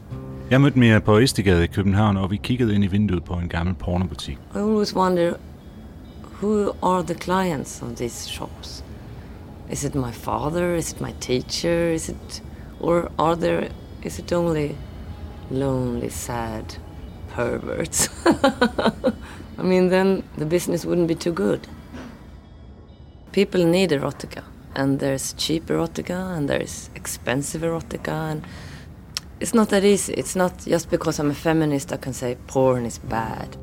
[0.52, 3.50] Jeg mødte Mia på Østegade i København, og vi kiggede ind i vinduet på en
[3.50, 4.38] gammel pornobutik.
[4.56, 5.34] I always wonder
[6.42, 8.84] who are the clients of these shops?
[9.72, 10.76] Is it my father?
[10.76, 11.94] Is it my teacher?
[11.94, 12.44] Is it,
[12.80, 13.70] or are there?
[14.04, 14.76] Is it only
[15.50, 16.64] lonely, sad
[17.36, 18.10] perverts?
[19.60, 21.68] I mean, then the business wouldn't be too good.
[23.32, 24.44] People need erotica,
[24.76, 28.44] and there's cheap erotica, and there's expensive erotica, and
[29.40, 30.14] it's not that easy.
[30.14, 33.58] It's not just because I'm a feminist I can say porn is bad.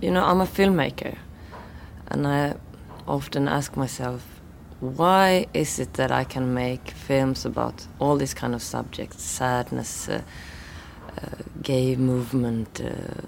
[0.00, 1.16] You know, I'm a filmmaker,
[2.08, 2.54] and I
[3.06, 4.22] often ask myself,
[4.80, 10.08] why is it that I can make films about all these kind of subjects, sadness,
[10.08, 10.22] uh,
[11.16, 11.28] uh,
[11.62, 13.22] gay movement, uh,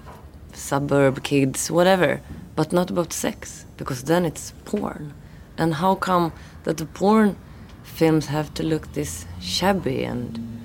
[0.52, 2.20] suburb kids, whatever,
[2.54, 3.64] but not about sex?
[3.76, 5.14] Because then it's porn.
[5.56, 6.32] And how come
[6.64, 7.36] that the porn
[7.82, 10.55] films have to look this shabby and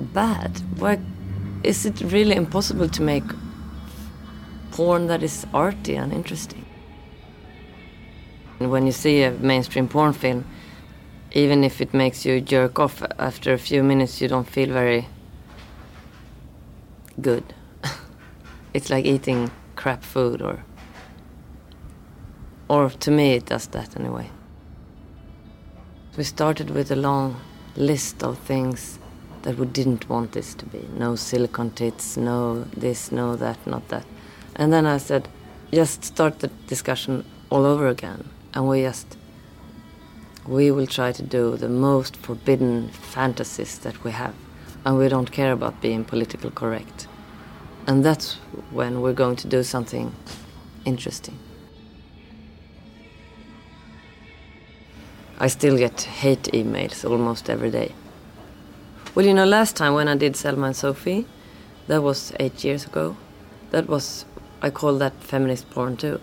[0.00, 0.60] bad?
[0.78, 0.98] Why
[1.62, 3.24] is it really impossible to make
[4.70, 6.64] porn that is arty and interesting?
[8.58, 10.44] When you see a mainstream porn film,
[11.32, 15.06] even if it makes you jerk off after a few minutes, you don't feel very
[17.20, 17.44] good.
[18.74, 20.64] it's like eating crap food, or
[22.68, 24.30] or to me, it does that anyway.
[26.16, 27.40] We started with a long
[27.76, 28.97] list of things
[29.48, 30.86] that we didn't want this to be.
[30.98, 34.04] No silicon tits, no this, no that, not that.
[34.54, 35.26] And then I said,
[35.72, 38.28] just start the discussion all over again.
[38.52, 39.16] And we just,
[40.46, 44.34] we will try to do the most forbidden fantasies that we have.
[44.84, 47.08] And we don't care about being political correct.
[47.86, 48.34] And that's
[48.70, 50.14] when we're going to do something
[50.84, 51.38] interesting.
[55.38, 57.94] I still get hate emails almost every day.
[59.18, 61.26] Well, you know, last time when I did Selma and Sophie,
[61.88, 63.16] that was eight years ago.
[63.72, 64.24] That was,
[64.62, 66.20] I call that feminist porn too.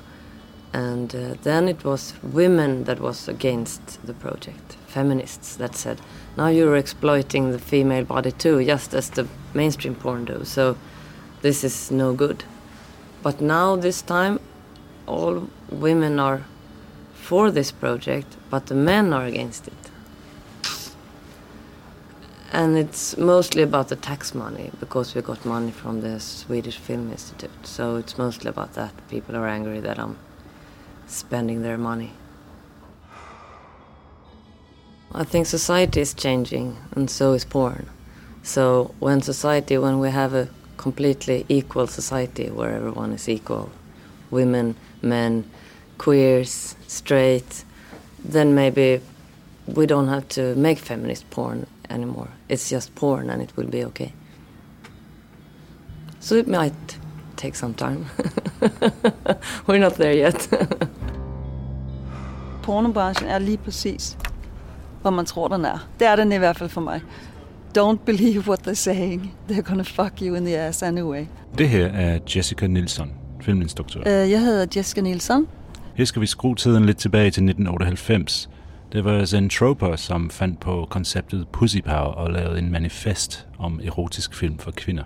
[0.72, 6.00] And uh, then it was women that was against the project, feminists that said,
[6.38, 10.46] now you're exploiting the female body too, just as the mainstream porn do.
[10.46, 10.78] So
[11.42, 12.46] this is no good.
[13.22, 14.40] But now, this time,
[15.06, 16.46] all women are
[17.14, 19.74] for this project, but the men are against it.
[22.56, 27.12] And it's mostly about the tax money because we got money from the Swedish Film
[27.12, 27.52] Institute.
[27.64, 28.94] So it's mostly about that.
[29.10, 30.18] People are angry that I'm
[31.06, 32.14] spending their money.
[35.14, 37.90] I think society is changing, and so is porn.
[38.42, 40.48] So when society, when we have a
[40.78, 43.70] completely equal society where everyone is equal,
[44.32, 45.44] women, men,
[45.98, 47.66] queers, straight,
[48.24, 49.02] then maybe
[49.68, 52.28] we don't have to make feminist porn anymore.
[52.52, 54.14] It's just porn and it will be okay.
[56.20, 57.00] So it might
[57.38, 57.98] take some time.
[59.68, 60.50] We're not there yet.
[62.64, 64.18] Pornobranchen er lige præcis,
[65.02, 65.88] hvor man tror, den er.
[66.00, 67.02] Det er den i hvert fald for mig.
[67.78, 69.34] don't believe what they're saying.
[69.50, 71.26] They're gonna fuck you in the ass anyway.
[71.58, 74.00] Det her er Jessica Nilsson, filminstruktør.
[74.00, 75.48] Uh, jeg hedder Jessica Nielsen.
[75.96, 78.50] Her skal vi skrue tiden lidt tilbage til 1998.
[78.92, 84.36] Det var Zentroper, som fandt på konceptet Pussy Power og lavede en manifest om erotisk
[84.36, 85.04] film for kvinder.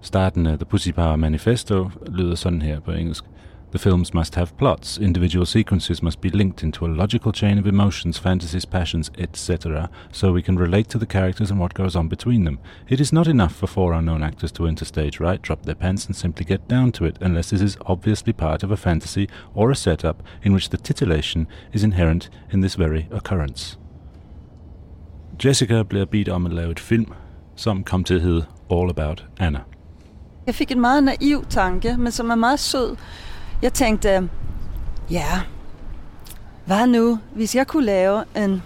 [0.00, 3.24] Starten af The Pussy Power Manifesto lyder sådan her på engelsk.
[3.72, 4.98] The films must have plots.
[4.98, 10.30] Individual sequences must be linked into a logical chain of emotions, fantasies, passions, etc., so
[10.30, 12.58] we can relate to the characters and what goes on between them.
[12.90, 16.04] It is not enough for four unknown actors to enter stage right, drop their pants,
[16.04, 19.70] and simply get down to it, unless this is obviously part of a fantasy or
[19.70, 23.78] a setup in which the titillation is inherent in this very occurrence.
[25.44, 27.12] Jessica bliver bedt om at lave et film,
[27.56, 29.60] som kom til at hedde All About Anna.
[30.46, 32.96] Jeg fik en meget naiv tanke, men som er meget sød.
[33.62, 34.28] Jeg tænkte,
[35.10, 35.40] ja,
[36.64, 38.62] hvad nu, hvis jeg kunne lave en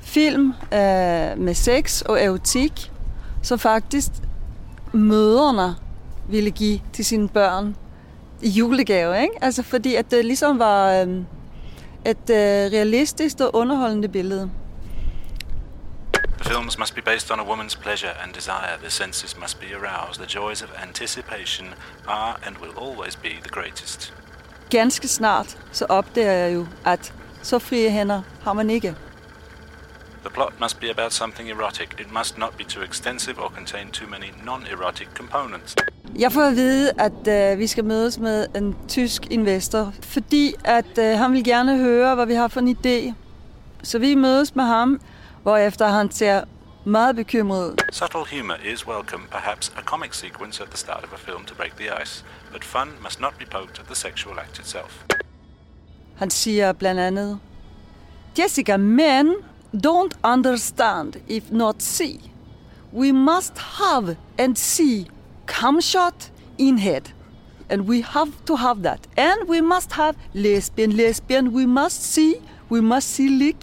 [0.00, 2.92] film øh, med sex og erotik,
[3.42, 4.10] så faktisk
[4.92, 5.74] møderne
[6.28, 7.76] ville give til sine børn
[8.42, 9.34] i julegave, ikke?
[9.40, 11.08] Altså fordi at det ligesom var øh,
[12.06, 14.50] et øh, realistisk og underholdende billede.
[16.44, 18.76] The films must be based on a woman's pleasure and desire.
[18.82, 20.20] The senses must be aroused.
[20.20, 21.66] The joys of anticipation
[22.06, 24.14] are and will always be the greatest.
[24.70, 28.94] Ganske snart så opdager jeg jo, at så frie hænder har man ikke.
[30.20, 31.88] The plot must be about something erotic.
[32.00, 35.76] It must not be too extensive or contain too many non-erotic components.
[36.18, 40.98] Jeg får at vide, at øh, vi skal mødes med en tysk investor, fordi at
[40.98, 43.14] øh, han vil gerne høre, hvad vi har for en idé.
[43.82, 45.00] Så vi mødes med ham,
[45.44, 46.44] hvorefter han ser
[46.84, 47.82] meget bekymret.
[47.92, 51.54] Subtle humor is welcome, perhaps a comic sequence at the start of a film to
[51.54, 55.04] break the ice, but fun must not be poked at the sexual act itself.
[56.16, 57.38] Han siger blandt andet,
[58.38, 59.34] Jessica, men
[59.86, 62.20] don't understand if not see.
[62.92, 65.06] We must have and see
[65.46, 67.02] cum shot in head.
[67.68, 69.00] And we have to have that.
[69.16, 71.54] And we must have lesbian, lesbian.
[71.54, 72.34] We must see,
[72.70, 73.56] we must see lick.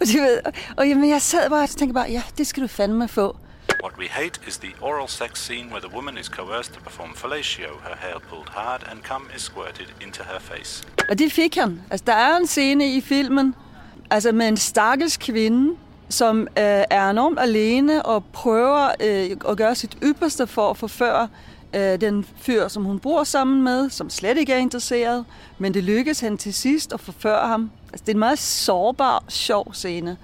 [0.00, 0.40] Og, du ved,
[0.76, 3.36] og jamen, jeg sad bare og tænkte bare, ja, det skal du fandme få.
[3.82, 7.14] What we hate is the oral sex scene where the woman is coerced to perform
[7.14, 10.84] fellatio, her hair pulled hard, and cum is squirted into her face.
[11.08, 11.80] Og det fik han.
[11.90, 13.54] Altså, der er en scene i filmen,
[14.10, 15.76] altså med en stakkels kvinde,
[16.08, 16.46] som øh,
[16.90, 21.28] er enormt alene og prøver øh, at gøre sit ypperste for at forføre
[21.76, 25.24] øh, den fyr, som hun bor sammen med, som slet ikke er interesseret,
[25.58, 27.70] men det lykkes hende til sidst at forføre ham.
[27.92, 30.16] Altså, det er en meget sårbar, sjov scene.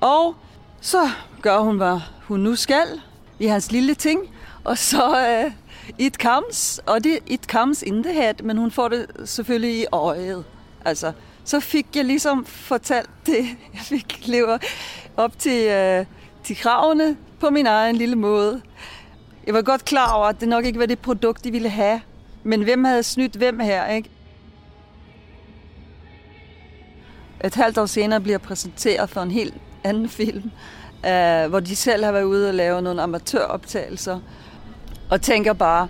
[0.00, 0.34] Og
[0.80, 1.10] så
[1.42, 3.00] gør hun, hvad hun nu skal
[3.38, 4.20] i hans lille ting,
[4.64, 5.52] og så øh,
[5.98, 9.86] it comes, og det it comes in the head, men hun får det selvfølgelig i
[9.92, 10.44] øjet.
[10.84, 11.12] Altså,
[11.44, 14.58] så fik jeg ligesom fortalt det, jeg fik lever
[15.16, 16.06] op til, øh,
[16.44, 18.62] til kravene på min egen lille måde.
[19.46, 22.00] Jeg var godt klar over, at det nok ikke var det produkt, de ville have.
[22.42, 24.10] Men hvem havde snydt hvem her, ikke?
[27.44, 30.50] Et halvt år senere bliver præsenteret for en helt anden film,
[31.06, 34.20] øh, hvor de selv har været ude og lave nogle amatøroptagelser.
[35.10, 35.88] Og tænker bare,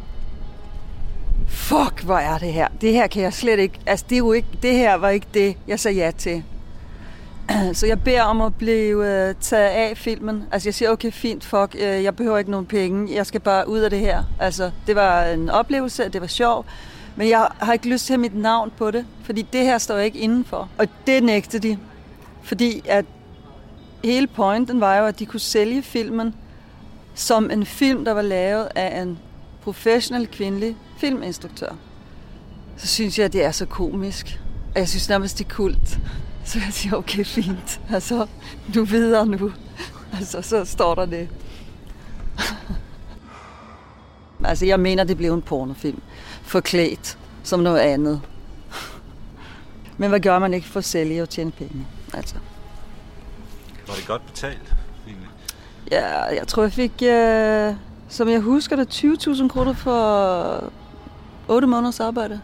[1.48, 2.68] fuck, hvor er det her?
[2.80, 3.80] Det her kan jeg slet ikke...
[3.86, 6.44] Altså, det, er jo ikke, det her var ikke det, jeg sagde ja til.
[7.72, 10.44] Så jeg beder om at blive uh, taget af filmen.
[10.52, 13.14] Altså jeg siger, okay, fint, fuck, øh, jeg behøver ikke nogen penge.
[13.14, 14.22] Jeg skal bare ud af det her.
[14.40, 16.66] Altså, det var en oplevelse, det var sjov.
[17.16, 19.78] Men jeg har ikke lyst til at have mit navn på det, fordi det her
[19.78, 20.68] står jeg ikke indenfor.
[20.78, 21.78] Og det nægtede de.
[22.42, 23.04] Fordi at
[24.04, 26.34] hele pointen var jo, at de kunne sælge filmen
[27.14, 29.18] som en film, der var lavet af en
[29.62, 31.76] professionel kvindelig filminstruktør.
[32.76, 34.40] Så synes jeg, at det er så komisk.
[34.74, 35.98] Og jeg synes nærmest, det er kult.
[36.44, 37.80] Så jeg siger, okay, fint.
[37.90, 38.26] Altså,
[38.74, 39.52] du videre nu.
[40.12, 41.28] Altså, så står der det.
[44.44, 46.02] altså, jeg mener, det blev en pornofilm.
[46.42, 48.20] Forklædt som noget andet.
[49.96, 51.86] Men hvad gør man ikke for at sælge og tjene penge?
[52.14, 52.34] Altså.
[53.86, 54.74] Var det godt betalt?
[55.06, 55.28] Egentlig?
[55.90, 57.74] Ja, jeg tror, jeg fik, øh,
[58.08, 60.72] som jeg husker det, 20.000 kroner for
[61.48, 62.40] 8 måneders arbejde.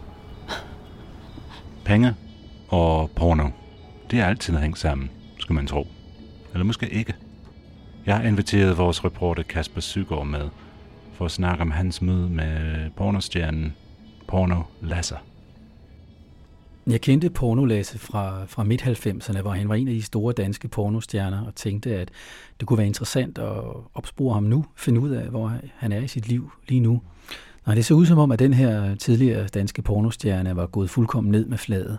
[1.84, 2.14] Penge
[2.68, 3.48] og porno.
[4.10, 5.86] Det er altid hængt sammen, skulle man tro.
[6.52, 7.14] Eller måske ikke.
[8.06, 10.48] Jeg har inviteret vores reporter Kasper Sygaard med,
[11.12, 13.74] for at snakke om hans møde med pornostjernen
[14.28, 15.16] Porno Lasser.
[16.86, 20.68] Jeg kendte Porno Lasse fra, fra midt-90'erne, hvor han var en af de store danske
[20.68, 22.08] pornostjerner, og tænkte, at
[22.60, 23.52] det kunne være interessant at
[23.94, 27.02] opspore ham nu, finde ud af, hvor han er i sit liv lige nu.
[27.66, 31.32] Nej, det så ud som om, at den her tidligere danske pornostjerne var gået fuldkommen
[31.32, 31.98] ned med fladet,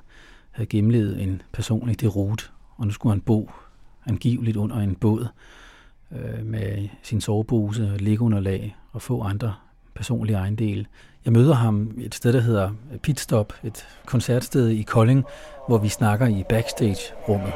[0.51, 3.51] havde gennemlevet en personlig derut, og nu skulle han bo
[4.05, 5.27] angiveligt under en båd.
[6.11, 9.53] øh, med sin sovepose, liggeunderlag og få andre
[9.95, 10.85] personlige ejendele.
[11.25, 12.71] Jeg møder ham et sted, der hedder
[13.03, 15.23] Pitstop, et koncertsted i Kolding,
[15.67, 17.53] hvor vi snakker i backstage-rummet.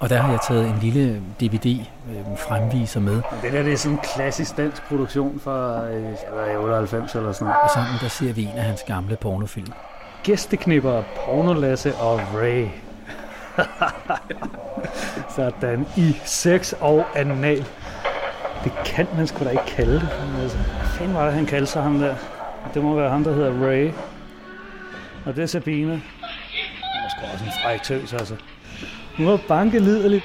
[0.00, 3.14] Og der har jeg taget en lille DVD-fremviser med.
[3.42, 7.62] Det der det er sådan en klassisk dansk produktion fra øh, 98 eller sådan noget.
[7.62, 9.72] Og sammen der ser vi en af hans gamle pornofilm.
[10.24, 12.66] Gæsteknipper, Pornolasse og Ray.
[15.36, 17.64] Sådan i sex og anal.
[18.64, 20.08] Det kan man sgu da ikke kalde det.
[20.42, 22.14] Altså, hvad fanden var det, han kaldte sig ham der?
[22.74, 23.90] Det må være ham, der hedder Ray.
[25.26, 25.92] Og det er Sabine.
[25.92, 26.02] Det
[27.04, 28.36] er sgu også en fræk tøs, altså.
[29.16, 30.24] Hun var banke liderligt.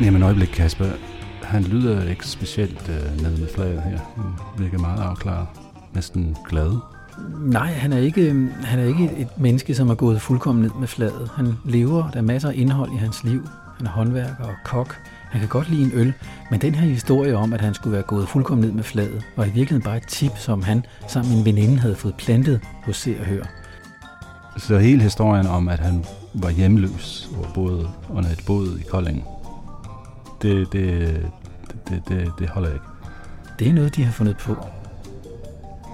[0.00, 0.86] Jamen øjeblik, Kasper.
[1.48, 3.98] Han lyder ikke specielt øh, nede med flaget her.
[4.16, 5.46] Han virker meget afklaret.
[5.94, 6.76] Næsten glad.
[7.38, 10.88] Nej, han er ikke, han er ikke et menneske, som er gået fuldkommen ned med
[10.88, 11.30] fladet.
[11.34, 13.48] Han lever, der er masser af indhold i hans liv.
[13.76, 14.96] Han er håndværker og kok.
[15.30, 16.12] Han kan godt lide en øl,
[16.50, 19.44] men den her historie om, at han skulle være gået fuldkommen ned med fladet, var
[19.44, 22.96] i virkeligheden bare et tip, som han sammen med en veninde havde fået plantet hos
[22.96, 23.42] Se og Hør.
[24.56, 29.24] Så hele historien om, at han var hjemløs og boede under et båd i Kolding,
[30.42, 31.16] det, det,
[31.90, 32.84] det, det, det holder ikke.
[33.58, 34.56] Det er noget, de har fundet på.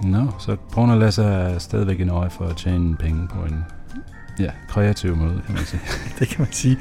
[0.03, 3.63] Nå, så Brun Lasse er stadigvæk en øje for at tjene penge på en
[4.39, 5.81] ja, kreativ måde, kan man sige.
[6.19, 6.77] det kan man sige.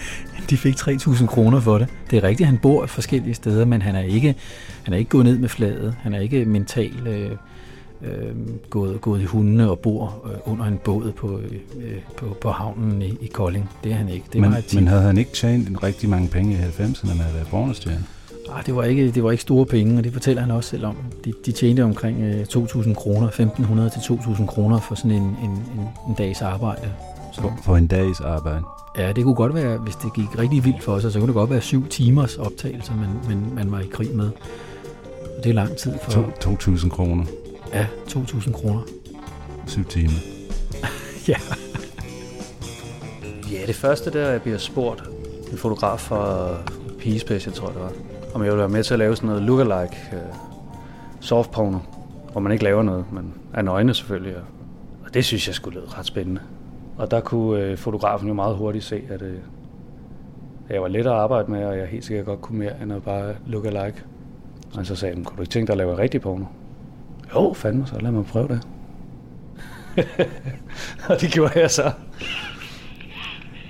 [0.51, 1.89] De fik 3.000 kroner for det.
[2.11, 4.35] Det er rigtigt, han bor forskellige steder, men han er ikke,
[4.83, 5.97] han er ikke gået ned med fladet.
[6.01, 7.31] Han er ikke mentalt øh,
[8.03, 8.37] øh,
[8.71, 11.41] gået, gået i hundene og bor øh, under en båd på,
[11.77, 13.71] øh, på, på havnen i, i Kolding.
[13.85, 14.27] Det er han ikke.
[14.33, 17.17] Det men, var et men havde han ikke tjent en rigtig mange penge i 90'erne
[17.17, 18.05] med at være pornostjerne?
[18.53, 20.86] Ah, det var ikke det var ikke store penge, og det fortæller han også selv
[20.86, 20.97] om.
[21.24, 25.51] De, de tjente omkring øh, 2.000 kroner, 1.500 til 2.000 kroner for sådan en, en,
[25.51, 26.92] en, en dags arbejde.
[27.32, 27.40] Så.
[27.40, 28.62] For, for en dags arbejde?
[28.99, 31.34] Ja, det kunne godt være, hvis det gik rigtig vildt for os, så kunne det
[31.34, 34.30] godt være syv timers optagelse, men, men man var i krig med.
[35.36, 36.12] Og det er lang tid for...
[36.45, 37.24] 2.000 kroner?
[37.72, 38.80] Ja, 2.000 kroner.
[39.66, 40.12] Syv timer?
[41.28, 41.36] ja.
[43.53, 45.03] Ja, det første der, jeg bliver spurgt,
[45.53, 46.49] en fotograf fra
[47.55, 47.92] tror jeg det var,
[48.35, 50.18] om jeg vil være med til at lave sådan noget lookalike øh,
[51.20, 51.78] soft porno,
[52.32, 54.37] hvor man ikke laver noget, men er nøgne selvfølgelig.
[55.05, 56.41] Og det synes jeg skulle lyde ret spændende.
[56.97, 59.28] Og der kunne øh, fotografen jo meget hurtigt se, at uh,
[60.70, 63.03] jeg var let at arbejde med, og jeg helt sikkert godt kunne mere end at
[63.03, 64.03] bare lookalike.
[64.76, 66.45] Og så sagde han, kunne du ikke tænke dig at lave rigtig porno?
[67.35, 68.66] Jo, fandme, så lad mig prøve det.
[71.09, 71.93] og det gjorde jeg så.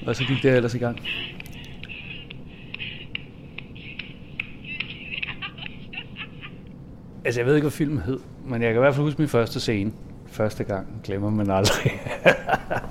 [0.06, 0.98] Og så gik det ellers i gang.
[7.24, 9.28] Altså, jeg ved ikke, hvad filmen hed, men jeg kan i hvert fald huske min
[9.28, 9.92] første scene.
[10.26, 11.92] Første gang glemmer man aldrig.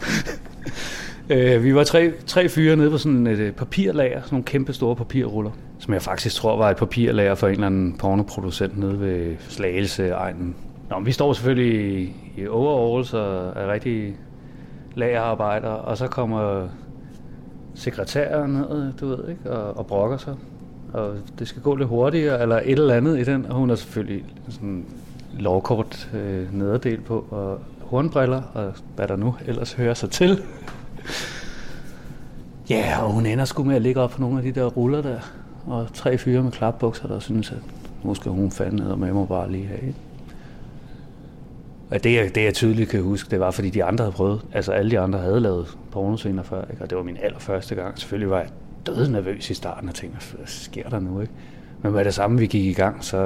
[1.29, 4.73] øh, vi var tre, tre fyre nede på sådan et øh, papirlager, sådan nogle kæmpe
[4.73, 8.99] store papirruller, som jeg faktisk tror var et papirlager for en eller anden pornoproducent nede
[8.99, 10.55] ved Slagelse egnen.
[10.89, 12.01] Nå, men vi står selvfølgelig
[12.37, 14.15] i, overalls og er rigtig
[14.95, 16.67] lagerarbejdere, og så kommer
[17.75, 20.35] sekretæren ned, du ved, ikke, og, og brokker sig
[20.93, 23.75] og det skal gå lidt hurtigere, eller et eller andet i den, og hun har
[23.75, 24.85] selvfølgelig sådan
[25.39, 30.39] lovkort øh, nederdel på, og hornbriller, og hvad der nu ellers hører sig til.
[32.69, 34.65] Ja, yeah, og hun ender sgu med at ligge op på nogle af de der
[34.65, 35.19] ruller der,
[35.67, 37.57] og tre fyre med klapbukser, der synes, at
[38.03, 39.93] nu skal hun fandme ned, og med mig bare lige have.
[41.91, 44.41] Og det, jeg, det jeg tydeligt kan huske, det var, fordi de andre havde prøvet.
[44.53, 46.83] Altså alle de andre havde lavet pornoscener før, ikke?
[46.83, 47.99] og det var min allerførste gang.
[47.99, 48.49] Selvfølgelig var jeg
[48.85, 51.21] død nervøs i starten og tænkte, hvad sker der nu?
[51.21, 51.33] Ikke?
[51.81, 53.17] Men med det samme, vi gik i gang, så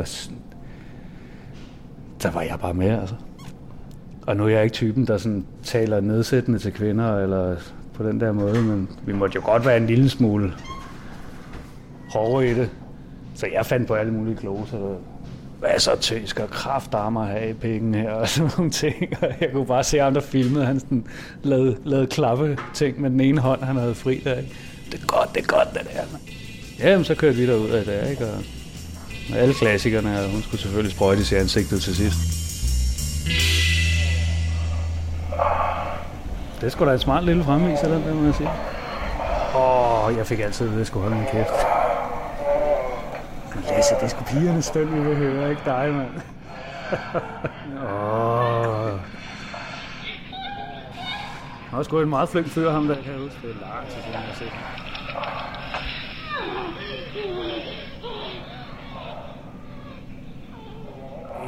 [2.23, 3.15] der var jeg bare med, altså.
[4.27, 7.55] Og nu er jeg ikke typen, der sådan taler nedsættende til kvinder, eller
[7.93, 10.53] på den der måde, men vi måtte jo godt være en lille smule
[12.13, 12.69] hårde i det.
[13.35, 14.95] Så jeg fandt på alle mulige gloser.
[15.59, 18.95] Hvad så tøsk og kraftarmer have i penge her og sådan nogle ting.
[19.21, 21.05] Og jeg kunne bare se ham, der filmede, han sådan
[21.43, 24.33] lavede, lavede klappe ting med den ene hånd, han havde fri der.
[24.33, 24.55] Ikke?
[24.91, 26.03] Det er godt, det er godt, det der.
[26.79, 28.25] Jamen, så kørte vi derud af det, ikke?
[28.25, 28.43] Og
[29.37, 32.17] alle klassikerne, og hun skulle selvfølgelig sprøjtes i ansigtet til sidst.
[36.61, 38.49] Det skulle da en smart lille fremviser, den der, må jeg sige.
[39.55, 41.49] Åh, oh, jeg fik altid ved at skulle holde min kæft.
[43.55, 46.09] Men Lasse, det skulle pigerne stønd, vi vil høre, ikke dig, mand.
[47.83, 48.93] Åh.
[48.93, 48.99] oh.
[51.69, 53.37] Han var sgu en meget flink fyr, ham der, kan jeg huske.
[53.41, 54.51] Det er lang tid siden, jeg har set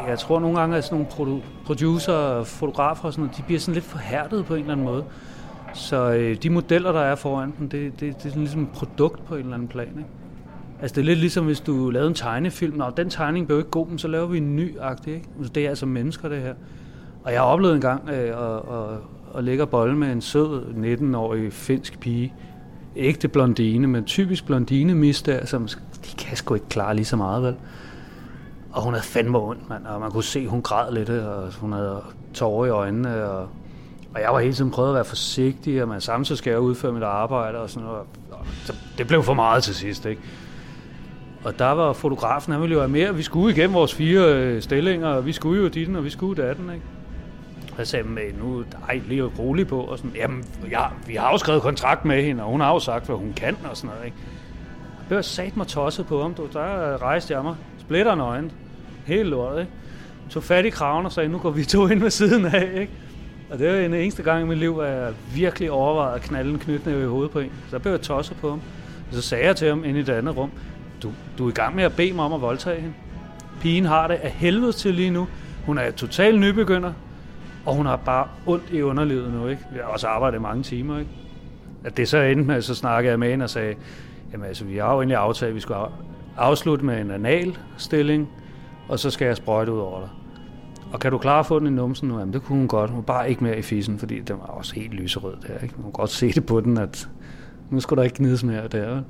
[0.08, 3.44] Jeg tror nogle gange, at sådan nogle produ- producer og fotografer og sådan noget, de
[3.44, 5.04] bliver sådan lidt forhærdet på en eller anden måde.
[5.74, 8.70] Så øh, de modeller, der er foran den, det, det, det er sådan ligesom et
[8.70, 9.88] produkt på en eller anden plan.
[9.88, 10.10] Ikke?
[10.82, 12.78] Altså det er lidt ligesom, hvis du lavede en tegnefilm.
[12.78, 15.14] Nå, den tegning blev ikke god, men så laver vi en ny agtig.
[15.14, 15.28] Ikke?
[15.38, 16.54] Altså, det er altså mennesker, det her.
[17.24, 18.98] Og jeg har oplevet en gang øh, at, at,
[19.34, 20.64] og ligger bold med en sød
[21.00, 22.34] 19-årig finsk pige.
[22.96, 25.68] Ægte blondine, men typisk blondine der, som
[26.06, 27.56] de kan sgu ikke klare lige så meget, vel?
[28.72, 31.74] Og hun havde fandme ondt, mand, og man kunne se, hun græd lidt, og hun
[31.74, 32.02] havde
[32.34, 33.48] tårer i øjnene, og,
[34.14, 36.92] og jeg var hele tiden prøvet at være forsigtig, og man samtidig skal jeg udføre
[36.92, 38.02] mit arbejde, og sådan noget.
[38.32, 40.22] Og så det blev for meget til sidst, ikke?
[41.44, 43.16] Og der var fotografen, han ville jo have mere.
[43.16, 46.44] Vi skulle igennem vores fire øh, stillinger, og vi skulle jo dit, og vi skulle
[46.44, 46.86] datten, ikke?
[47.80, 48.06] Jeg sagde,
[48.40, 52.24] nu ej, lige rolig på, og sådan, jamen, ja, vi har jo skrevet kontrakt med
[52.24, 54.18] hende, og hun har jo sagt, hvad hun kan, og sådan noget, ikke?
[55.00, 56.48] Jeg blev sat mig tosset på ham, du.
[56.54, 58.52] Der rejste jeg mig, splitter nøgen,
[59.06, 59.72] helt lort, ikke?
[60.30, 62.92] Tog fat i kraven og sagde, nu går vi to ind ved siden af, ikke?
[63.50, 66.52] Og det var en eneste gang i mit liv, hvor jeg virkelig overvejede at knalde
[66.52, 67.52] en knytnæve i hovedet på en.
[67.70, 68.62] Så der blev jeg tosset på ham.
[69.10, 70.52] Og så sagde jeg til ham ind i det andet rum,
[71.04, 72.96] du, du er i gang med at bede mig om at voldtage hende.
[73.62, 75.28] Pigen har det af helvede til lige nu.
[75.66, 76.94] Hun er total nybegynder,
[77.66, 79.66] og hun har bare ondt i underlivet nu, ikke?
[79.72, 81.12] Vi har også arbejdet mange timer, ikke?
[81.84, 83.76] At det så endte med, så snakkede jeg med hende og sagde,
[84.32, 85.80] jamen altså, vi har jo egentlig aftalt, at vi skulle
[86.38, 88.30] afslutte med en analstilling,
[88.90, 90.10] og så skal jeg sprøjte ud over dig.
[90.94, 92.20] Og kan du klare at få den i numsen nu?
[92.20, 92.90] Jamen, det kunne hun godt.
[92.90, 95.54] Hun var bare ikke mere i fissen, fordi den var også helt lyserød der.
[95.64, 95.76] Ikke?
[95.76, 97.10] Man kunne godt se det på den, at
[97.70, 99.02] nu skulle der ikke gnides mere der.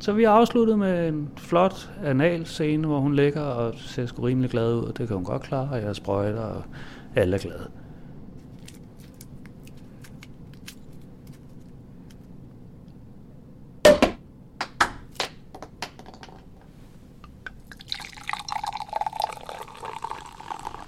[0.00, 4.74] Så vi afsluttede med en flot anal-scene, hvor hun ligger og ser sgu rimelig glad
[4.74, 4.92] ud.
[4.92, 6.62] Det kan hun godt klare, og jeg sprøjter, og
[7.16, 7.66] alle er glade.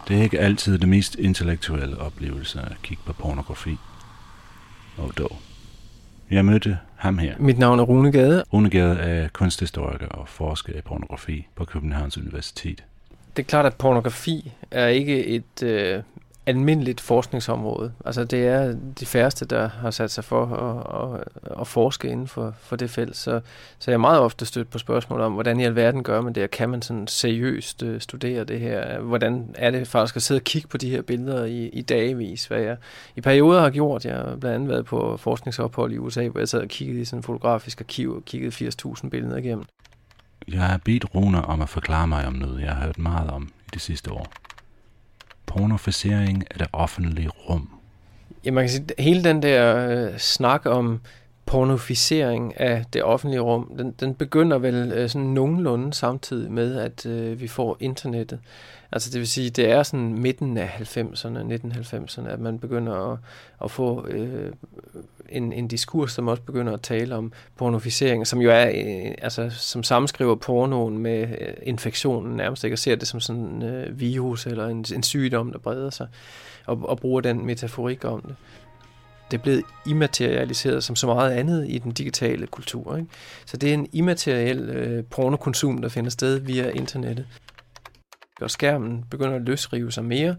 [0.09, 3.77] Det er ikke altid det mest intellektuelle oplevelse at kigge på pornografi.
[4.99, 5.39] Og dog.
[6.31, 7.35] Jeg mødte ham her.
[7.39, 8.45] Mit navn er Rune Gade.
[8.53, 12.85] Rune Gade er kunsthistoriker og forsker i pornografi på Københavns Universitet.
[13.37, 16.03] Det er klart, at pornografi er ikke et øh,
[16.47, 17.93] almindeligt forskningsområde.
[18.05, 21.21] Altså det er de færreste, der har sat sig for at,
[21.51, 23.17] at, at forske inden for, for det felt.
[23.17, 23.41] Så,
[23.79, 26.43] så jeg er meget ofte stødt på spørgsmål om, hvordan i alverden gør man det,
[26.43, 29.01] og kan man sådan seriøst øh, studere det her?
[29.01, 32.45] Hvordan er det faktisk at sidde og kigge på de her billeder i, i dagevis?
[32.45, 32.77] Hvad jeg
[33.17, 34.05] i perioder har gjort.
[34.05, 37.05] Jeg har blandt andet været på forskningsophold i USA, hvor jeg sad og kiggede i
[37.05, 39.65] sådan en fotografisk arkiv og kiggede 80.000 billeder igennem.
[40.49, 43.43] Jeg har bedt Rune om at forklare mig om noget, jeg har hørt meget om
[43.43, 44.27] i de sidste år
[45.53, 47.69] pornofisering af det offentlige rum?
[48.45, 51.01] Ja, man kan sige, hele den der øh, snak om
[51.47, 57.07] pornoficering af det offentlige rum, den, den begynder vel øh, sådan nogenlunde samtidig med, at
[57.07, 58.39] øh, vi får internettet.
[58.93, 63.19] Altså det vil sige, det er sådan midten af 90'erne, 1990'erne, at man begynder at,
[63.65, 64.53] at få øh,
[65.29, 69.51] en, en diskurs, som også begynder at tale om pornoficering, som jo er, øh, altså
[69.51, 72.75] som sammenskriver pornoen med øh, infektionen nærmest, ikke?
[72.75, 76.09] og ser det som sådan en øh, virus eller en, en sygdom, der breder sig,
[76.67, 78.37] og, og bruger den metaforik om det
[79.33, 82.97] det er blevet immaterialiseret som så meget andet i den digitale kultur.
[82.97, 83.09] Ikke?
[83.47, 87.27] Så det er en immateriel øh, pornokonsum, der finder sted via internettet
[88.43, 90.37] og skærmen begynder at løsrive sig mere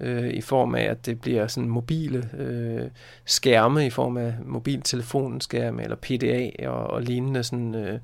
[0.00, 2.90] øh, i form af, at det bliver sådan mobile øh,
[3.24, 7.98] skærme i form af mobiltelefonskærme eller PDA og, og lignende sådan øh,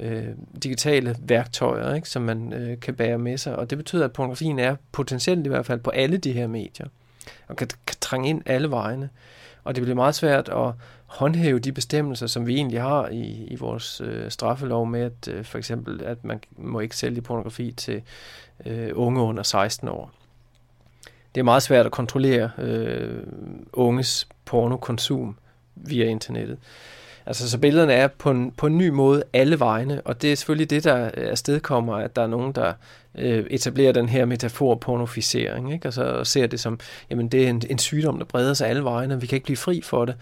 [0.00, 0.28] øh,
[0.62, 3.56] digitale værktøjer, ikke, som man øh, kan bære med sig.
[3.56, 6.86] Og det betyder, at pornografien er potentielt i hvert fald på alle de her medier
[7.48, 9.08] og kan, kan trænge ind alle vejene.
[9.64, 10.72] Og det bliver meget svært at
[11.06, 15.44] håndhæve de bestemmelser, som vi egentlig har i, i vores øh, straffelov med, at øh,
[15.44, 18.02] for eksempel, at man må ikke sælge pornografi til
[18.66, 20.12] øh, unge under 16 år.
[21.34, 23.22] Det er meget svært at kontrollere øh,
[23.72, 25.36] unges pornokonsum
[25.74, 26.58] via internettet.
[27.26, 30.36] Altså, så billederne er på en, på en ny måde alle vegne, og det er
[30.36, 32.72] selvfølgelig det, der øh, afstedkommer, at der er nogen, der
[33.18, 35.84] øh, etablerer den her metafor pornoficering, ikke?
[35.84, 38.84] Altså, og ser det som, jamen det er en, en sygdom, der breder sig alle
[38.84, 40.14] vegne, og vi kan ikke blive fri for det.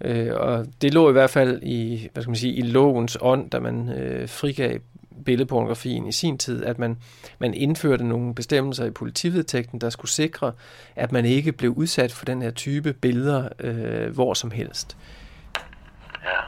[0.00, 3.50] Øh, og det lå i hvert fald i, hvad skal man sige, i lovens ånd,
[3.50, 4.78] da man øh, frigav
[5.24, 6.96] billedpornografien i sin tid, at man,
[7.38, 10.52] man indførte nogle bestemmelser i politivedtægten, der skulle sikre,
[10.96, 14.96] at man ikke blev udsat for den her type billeder øh, hvor som helst.
[16.24, 16.40] Ja.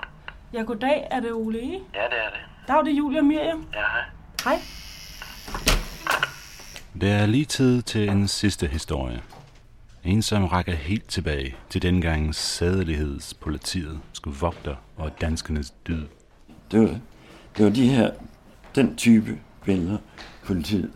[0.53, 1.07] Ja, goddag.
[1.11, 2.41] Er det Ole Ja, det er det.
[2.67, 3.67] Der er det Julia og Miriam.
[3.75, 4.05] Ja, hej.
[4.45, 4.61] Hej.
[7.01, 9.21] Det er lige tid til en sidste historie.
[10.05, 16.07] En, som rækker helt tilbage til dengang sædelighedspolitiet skulle vogte og danskernes død.
[16.71, 16.99] Det var,
[17.57, 18.11] det var de her,
[18.75, 19.99] den type billeder,
[20.45, 20.91] politiet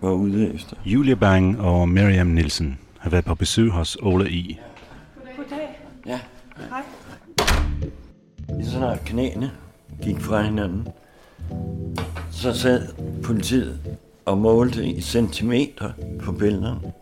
[0.00, 0.76] var ude efter.
[0.84, 4.58] Julia Bang og Miriam Nielsen har været på besøg hos Ole I.
[5.36, 5.80] Goddag.
[6.06, 6.20] Ja.
[6.56, 6.82] Hej.
[8.60, 9.50] Lige snart knæene
[10.02, 10.88] gik fra hinanden,
[12.30, 12.88] så sad
[13.22, 13.80] politiet
[14.24, 15.90] og målte i centimeter
[16.22, 16.92] på billederne,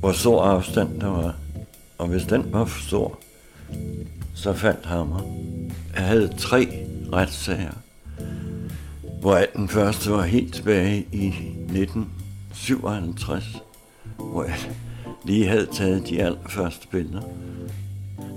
[0.00, 1.36] hvor stor afstand der var.
[1.98, 3.18] Og hvis den var for stor,
[4.34, 5.20] så faldt hammer.
[5.94, 7.74] Jeg havde tre retssager,
[9.20, 13.62] hvor den første var helt tilbage i 1957,
[14.16, 14.56] hvor jeg
[15.24, 17.22] lige havde taget de allerførste billeder.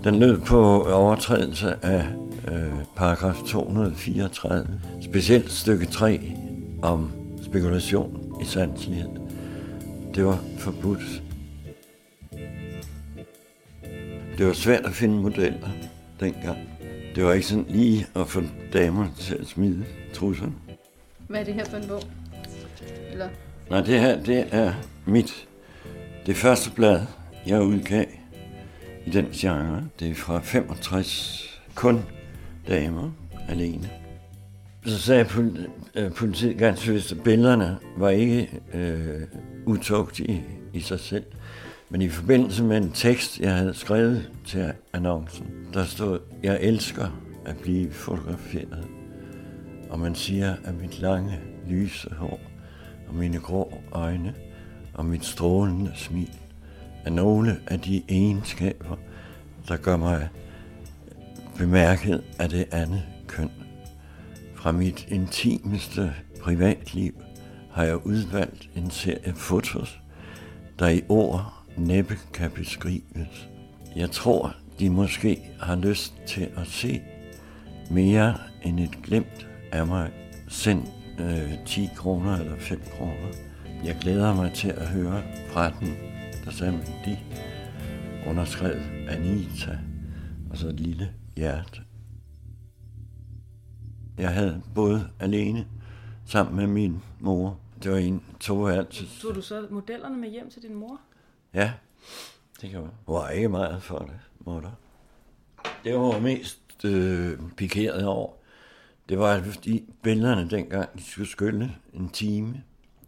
[0.04, 2.06] Den lød på overtrædelse af
[2.47, 6.32] øh, paragraf 234, specielt stykke 3
[6.82, 7.12] om
[7.43, 9.10] spekulation i sanselighed.
[10.16, 11.24] Det var forbudt.
[14.38, 15.70] Det var svært at finde modeller
[16.20, 16.58] dengang.
[17.16, 18.41] Det var ikke sådan lige at få
[18.74, 20.54] damer til at smide trusserne.
[21.28, 22.04] Hvad er det her for en bog?
[23.12, 23.28] Eller?
[23.70, 24.74] Nej, det her, det er
[25.06, 25.47] mit,
[26.26, 27.01] det første blad,
[27.47, 28.06] jeg udgav
[29.06, 29.84] i den genre.
[29.99, 32.04] Det er fra 65, kun
[32.68, 33.12] damer
[33.49, 33.89] alene.
[34.86, 35.26] Så sagde
[35.95, 39.22] øh, politiet ganske vist, at billederne var ikke øh,
[39.66, 40.43] utugtige
[40.74, 41.24] i sig selv.
[41.89, 47.08] Men i forbindelse med en tekst, jeg havde skrevet til annoncen, der stod, jeg elsker
[47.45, 48.88] at blive fotograferet.
[49.89, 51.39] Og man siger, at mit lange,
[51.70, 52.39] lyse hår
[53.08, 54.34] og mine grå øjne
[54.93, 56.30] og mit strålende smil
[57.06, 58.95] er nogle af de egenskaber,
[59.68, 60.30] der gør mig
[61.58, 63.49] bemærket af det andet køn.
[64.56, 67.14] Fra mit intimeste privatliv
[67.72, 69.99] har jeg udvalgt en serie fotos,
[70.80, 73.49] der i ord næppe kan beskrives.
[73.95, 77.01] Jeg tror, de måske har lyst til at se
[77.91, 80.12] mere end et glemt af mig.
[80.47, 80.84] Send
[81.20, 83.28] øh, 10 kroner eller 5 kroner.
[83.86, 85.95] Jeg glæder mig til at høre fra den,
[86.46, 87.20] der sagde man de
[88.30, 89.80] underskrevet Anita
[90.50, 91.82] og så et lille hjerte.
[94.18, 95.68] Jeg havde boet alene
[96.26, 97.60] sammen med min mor.
[97.84, 99.20] Det var en toværelses.
[99.22, 101.02] Tog du så modellerne med hjem til din mor?
[101.54, 101.74] Ja,
[102.62, 102.89] det kan man.
[103.06, 104.72] Hun var ikke meget for det, mutter.
[105.84, 108.34] Det var mest øh, pikeret over.
[109.10, 112.64] Det var, at fordi billederne dengang, de skulle skylle en time,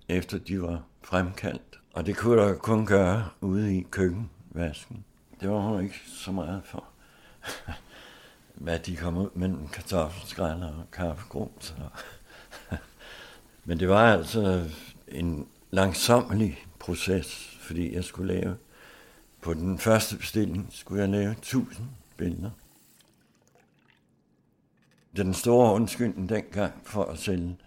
[0.08, 1.80] efter de var fremkaldt.
[1.96, 5.06] Og det kunne der kun gøre ude i køkkenvasken.
[5.41, 6.84] Det var hun ikke så meget for.
[8.56, 11.76] Hvad de kom ud mellem kartoffelskræller og kaffegrums.
[13.66, 14.70] Men det var altså
[15.08, 18.58] en langsomlig proces, fordi jeg skulle lave,
[19.41, 21.88] på den første bestilling skulle jeg lave 1000
[22.18, 22.52] billeder.
[25.16, 27.58] Den store undskyldning dengang for at sælge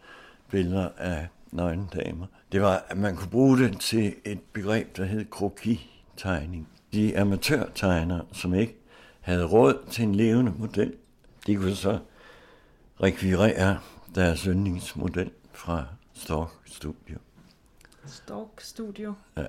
[0.51, 5.05] billeder af nøgne damer, det var, at man kunne bruge det til et begreb, der
[5.05, 6.69] hed kroki-tegning.
[6.93, 8.77] De amatørtegnere, som ikke
[9.21, 10.95] havde råd til en levende model,
[11.47, 11.99] de kunne så
[13.03, 13.79] rekvirere
[14.15, 15.85] deres yndlingsmodel fra
[16.15, 17.19] Stork Studio.
[18.07, 19.15] Stork Studio.
[19.37, 19.47] Ja.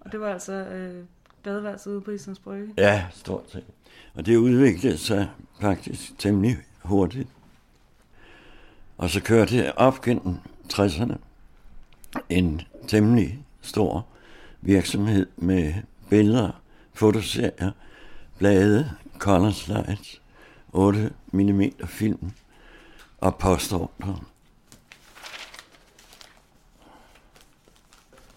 [0.00, 1.04] Og det var altså øh,
[1.42, 2.74] badeværelset ude på Islands Brygge.
[2.76, 3.64] Ja, stort set.
[4.14, 5.30] Og det udviklede sig
[5.60, 7.28] faktisk temmelig hurtigt.
[8.96, 10.34] Og så kørte jeg op gennem
[10.72, 11.16] 60'erne
[12.28, 14.06] en temmelig stor
[14.60, 15.74] virksomhed med
[16.10, 16.62] billeder,
[16.92, 17.70] fotoserier,
[18.38, 20.22] blade, color slides,
[20.72, 22.32] 8 mm film
[23.18, 24.20] og postordre.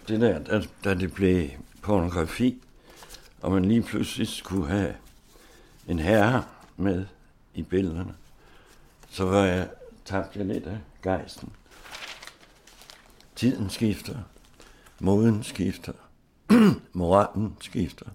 [0.08, 1.50] Det der, da, da det blev
[1.82, 2.62] pornografi,
[3.42, 4.96] og man lige pludselig skulle have
[5.88, 6.44] en herre
[6.78, 7.06] med
[7.54, 8.14] i billederne,
[9.10, 9.70] så var jeg
[10.06, 11.50] tabt jeg lidt af gejsten.
[13.40, 14.18] Tiden skifter,
[15.00, 15.94] moden skifter,
[16.94, 18.06] moralen skifter,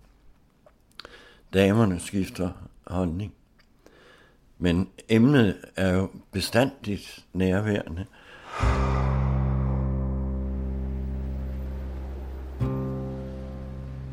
[1.54, 2.50] damerne skifter
[2.86, 3.34] holdning.
[4.58, 8.06] Men emnet er jo bestandigt nærværende.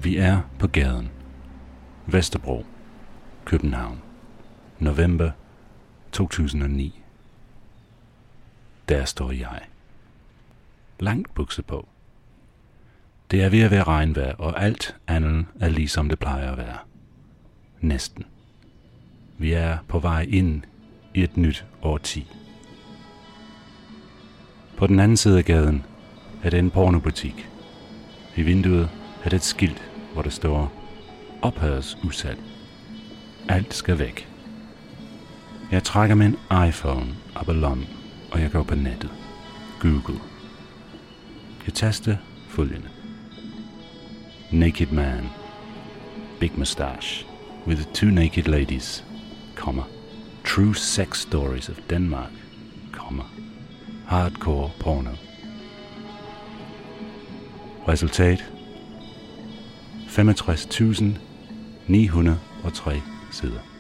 [0.04, 1.12] Vi er på gaden.
[2.08, 2.66] Vesterbro,
[3.46, 4.02] København.
[4.80, 5.32] November
[6.12, 7.02] 2009.
[8.90, 9.71] Der står jeg.
[11.02, 11.88] Langt bukse på.
[13.32, 16.78] Det er ved at være regnvejr, og alt andet er ligesom det plejer at være.
[17.80, 18.26] Næsten.
[19.38, 20.62] Vi er på vej ind
[21.14, 22.28] i et nyt årti.
[24.78, 25.86] På den anden side af gaden
[26.44, 27.50] er det en pornobutik.
[28.36, 28.90] I vinduet
[29.24, 30.74] er det et skilt, hvor der står
[31.42, 32.40] ophørsudsalg.
[33.50, 34.28] Alt skal væk.
[35.72, 36.38] Jeg trækker min
[36.68, 37.88] iPhone op ad lommen,
[38.32, 39.10] og jeg går på nettet.
[39.80, 40.31] Google.
[41.66, 42.18] Jeg taster
[42.50, 42.90] følgende.
[44.52, 45.30] Naked man.
[46.40, 47.26] Big mustache.
[47.68, 49.04] With two naked ladies.
[49.56, 49.84] Comma.
[50.44, 52.32] True Sex Stories of Denmark,
[52.92, 53.24] Comma.
[54.08, 55.12] Hardcore porno.
[57.88, 58.46] Resultat
[60.08, 63.02] 65.903
[63.32, 63.71] sider.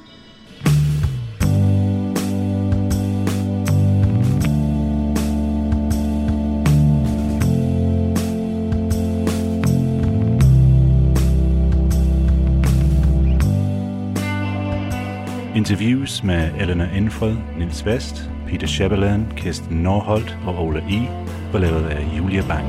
[15.62, 21.08] Interviews med Elena Enfred, Nils Vest, Peter Schebelan, Kirsten Norholt og Ola I
[21.52, 22.68] var lavet af Julia Bang.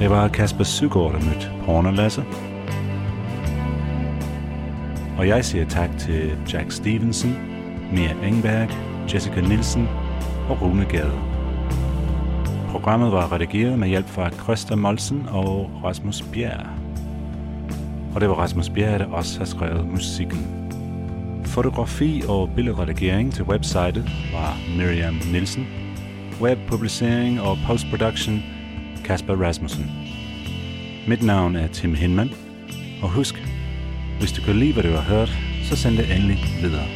[0.00, 2.24] Det var Kasper Søgaard, der mødte Pornolasse.
[5.18, 7.36] Og jeg siger tak til Jack Stevenson,
[7.92, 8.68] Mia Engberg,
[9.14, 9.88] Jessica Nielsen
[10.48, 11.18] og Rune Gade.
[12.68, 16.75] Programmet var redigeret med hjælp fra Krøster Molsen og Rasmus Bjerg.
[18.16, 20.38] Og det var Rasmus Bjerre, der også har skrevet musikken.
[21.44, 25.66] Fotografi og billedredigering til websitet var Miriam Nielsen.
[26.40, 28.42] Webpublicering og postproduktion
[29.04, 29.90] Kasper Rasmussen.
[31.08, 32.30] Mit navn er Tim Hinman.
[33.02, 33.34] Og husk,
[34.18, 35.32] hvis du kan lide, hvad du har hørt,
[35.64, 36.95] så send det endelig videre.